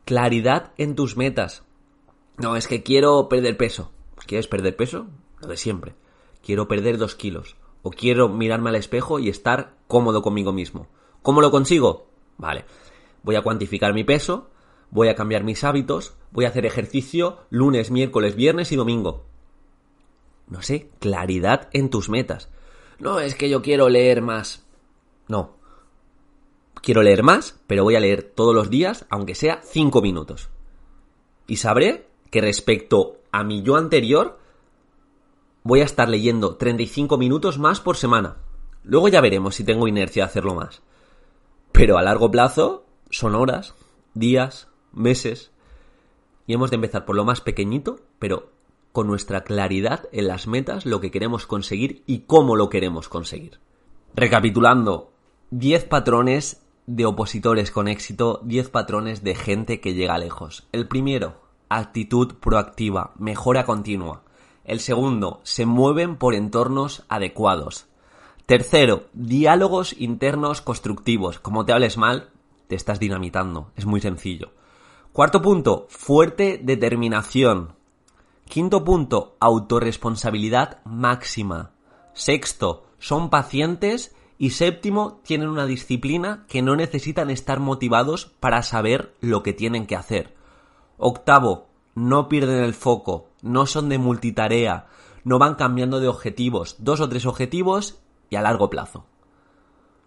Claridad 0.09 0.73
en 0.79 0.95
tus 0.95 1.19
metas. 1.19 1.65
No, 2.39 2.57
es 2.57 2.67
que 2.67 2.83
quiero 2.83 3.29
perder 3.29 3.59
peso. 3.59 3.93
¿Quieres 4.27 4.49
perder 4.49 4.75
peso? 4.75 5.07
Lo 5.39 5.49
de 5.49 5.59
siempre. 5.59 5.97
Quiero 6.43 6.67
perder 6.67 6.97
dos 6.97 7.15
kilos. 7.15 7.57
O 7.83 7.91
quiero 7.91 8.31
mirarme 8.31 8.71
al 8.71 8.77
espejo 8.77 9.19
y 9.19 9.29
estar 9.29 9.75
cómodo 9.87 10.23
conmigo 10.23 10.51
mismo. 10.51 10.87
¿Cómo 11.21 11.43
lo 11.43 11.51
consigo? 11.51 12.09
Vale. 12.39 12.65
Voy 13.23 13.37
a 13.37 13.43
cuantificar 13.43 13.93
mi 13.93 14.03
peso, 14.03 14.49
voy 14.91 15.09
a 15.09 15.15
cambiar 15.15 15.45
mis 15.45 15.63
hábitos, 15.63 16.15
voy 16.31 16.47
a 16.47 16.49
hacer 16.49 16.65
ejercicio 16.65 17.41
lunes, 17.51 17.91
miércoles, 17.91 18.35
viernes 18.35 18.73
y 18.73 18.77
domingo. 18.77 19.27
No 20.47 20.63
sé, 20.63 20.89
claridad 21.01 21.69
en 21.75 21.91
tus 21.91 22.09
metas. 22.09 22.49
No, 22.99 23.21
es 23.21 23.35
que 23.35 23.51
yo 23.51 23.61
quiero 23.61 23.91
leer 23.91 24.23
más. 24.23 24.65
No. 25.29 25.58
Quiero 26.83 27.03
leer 27.03 27.23
más, 27.23 27.61
pero 27.67 27.85
voy 27.85 27.97
a 27.97 28.01
leer 28.01 28.23
todos 28.23 28.55
los 28.55 28.71
días, 28.71 29.07
aunque 29.11 29.35
sea 29.35 29.61
cinco 29.63 30.01
minutos. 30.01 30.49
Y 31.47 31.57
sabré 31.57 32.07
que 32.31 32.41
respecto 32.41 33.19
a 33.33 33.45
mi 33.45 33.63
yo 33.63 33.77
anterior, 33.77 34.39
voy 35.63 35.81
a 35.81 35.85
estar 35.85 36.09
leyendo 36.09 36.57
35 36.57 37.19
minutos 37.19 37.59
más 37.59 37.81
por 37.81 37.97
semana. 37.97 38.37
Luego 38.85 39.09
ya 39.09 39.21
veremos 39.21 39.55
si 39.55 39.65
tengo 39.65 39.89
inercia 39.89 40.25
de 40.25 40.29
hacerlo 40.29 40.55
más. 40.55 40.83
Pero 41.73 41.99
a 41.99 42.03
largo 42.03 42.31
plazo 42.31 42.87
son 43.11 43.35
horas, 43.35 43.75
días, 44.15 44.69
meses. 44.93 45.51
Y 46.47 46.55
hemos 46.55 46.71
de 46.71 46.77
empezar 46.77 47.05
por 47.05 47.17
lo 47.17 47.25
más 47.25 47.41
pequeñito, 47.41 48.01
pero 48.19 48.51
con 48.93 49.07
nuestra 49.07 49.45
claridad 49.45 50.09
en 50.13 50.29
las 50.29 50.47
metas, 50.47 50.87
lo 50.87 51.01
que 51.01 51.11
queremos 51.11 51.47
conseguir 51.47 52.03
y 52.07 52.21
cómo 52.21 52.57
lo 52.57 52.69
queremos 52.69 53.09
conseguir. 53.09 53.61
Recapitulando, 54.15 55.13
10 55.51 55.85
patrones 55.85 56.65
de 56.89 57.05
opositores 57.05 57.71
con 57.71 57.87
éxito, 57.87 58.41
10 58.45 58.71
patrones 58.71 59.23
de 59.23 59.35
gente 59.35 59.79
que 59.79 59.93
llega 59.93 60.17
lejos. 60.17 60.67
El 60.73 60.89
primero, 60.89 61.35
actitud 61.69 62.37
proactiva, 62.37 63.13
mejora 63.19 63.67
continua. 63.67 64.23
El 64.65 64.81
segundo, 64.81 65.41
se 65.43 65.67
mueven 65.67 66.17
por 66.17 66.35
entornos 66.35 67.05
adecuados. 67.11 67.87
Tercero, 68.47 69.05
diálogos 69.13 69.95
internos 69.99 70.63
constructivos. 70.63 71.39
Como 71.39 71.67
te 71.67 71.75
hables 71.75 71.99
mal, 71.99 72.31
te 72.69 72.75
estás 72.75 72.99
dinamitando. 72.99 73.71
Es 73.77 73.85
muy 73.85 74.01
sencillo. 74.01 74.53
Cuarto 75.13 75.43
punto, 75.43 75.87
fuerte 75.91 76.59
determinación. 76.63 77.75
Quinto 78.47 78.83
punto, 78.83 79.37
autorresponsabilidad 79.41 80.79
máxima. 80.87 81.73
Sexto, 82.15 82.87
son 82.99 83.29
pacientes. 83.29 84.15
Y 84.39 84.51
séptimo, 84.51 85.21
tienen 85.25 85.49
una 85.49 85.67
disciplina 85.67 86.45
que 86.49 86.63
no 86.63 86.77
necesitan 86.77 87.29
estar 87.29 87.59
motivados 87.59 88.27
para 88.39 88.63
saber 88.63 89.15
lo 89.21 89.43
que 89.43 89.53
tienen 89.53 89.87
que 89.87 89.97
hacer. 89.97 90.35
Octavo, 90.97 91.67
no 91.95 92.29
pierden 92.29 92.63
el 92.63 92.75
foco, 92.75 93.29
no 93.43 93.67
son 93.67 93.89
de 93.89 93.99
multitarea, 93.99 94.87
no 95.25 95.39
van 95.39 95.57
cambiando 95.57 95.99
de 95.99 96.09
objetivos, 96.09 96.77
dos 96.79 97.01
o 97.01 97.09
tres 97.09 97.27
objetivos 97.27 97.99
y 98.31 98.37
a 98.37 98.43
largo 98.43 98.71
plazo. 98.71 99.05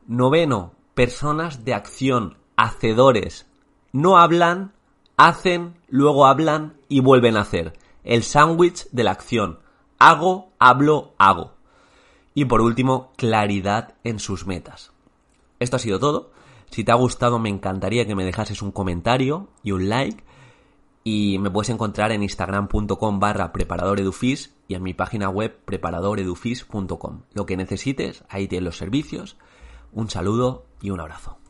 Noveno, 0.07 0.73
personas 0.93 1.65
de 1.65 1.73
acción, 1.73 2.37
hacedores. 2.55 3.47
No 3.91 4.17
hablan, 4.17 4.73
hacen, 5.17 5.75
luego 5.87 6.25
hablan 6.25 6.77
y 6.87 7.01
vuelven 7.01 7.37
a 7.37 7.41
hacer. 7.41 7.73
El 8.03 8.23
sándwich 8.23 8.87
de 8.91 9.03
la 9.03 9.11
acción. 9.11 9.59
Hago, 9.99 10.53
hablo, 10.57 11.13
hago. 11.17 11.53
Y 12.33 12.45
por 12.45 12.61
último, 12.61 13.11
claridad 13.17 13.95
en 14.03 14.19
sus 14.19 14.47
metas. 14.47 14.91
Esto 15.59 15.75
ha 15.75 15.79
sido 15.79 15.99
todo. 15.99 16.31
Si 16.69 16.83
te 16.83 16.91
ha 16.91 16.95
gustado 16.95 17.37
me 17.39 17.49
encantaría 17.49 18.07
que 18.07 18.15
me 18.15 18.23
dejases 18.23 18.61
un 18.61 18.71
comentario 18.71 19.49
y 19.61 19.71
un 19.71 19.89
like 19.89 20.23
y 21.03 21.37
me 21.39 21.51
puedes 21.51 21.69
encontrar 21.69 22.11
en 22.11 22.23
instagram.com 22.23 23.19
barra 23.19 23.51
preparadoredufis 23.51 24.55
y 24.67 24.75
en 24.75 24.83
mi 24.83 24.93
página 24.93 25.29
web 25.29 25.59
preparadoredufis.com. 25.65 27.23
Lo 27.33 27.45
que 27.45 27.57
necesites, 27.57 28.23
ahí 28.29 28.47
tienes 28.47 28.65
los 28.65 28.77
servicios. 28.77 29.37
Un 29.91 30.09
saludo 30.09 30.65
y 30.81 30.91
un 30.91 31.01
abrazo. 31.01 31.40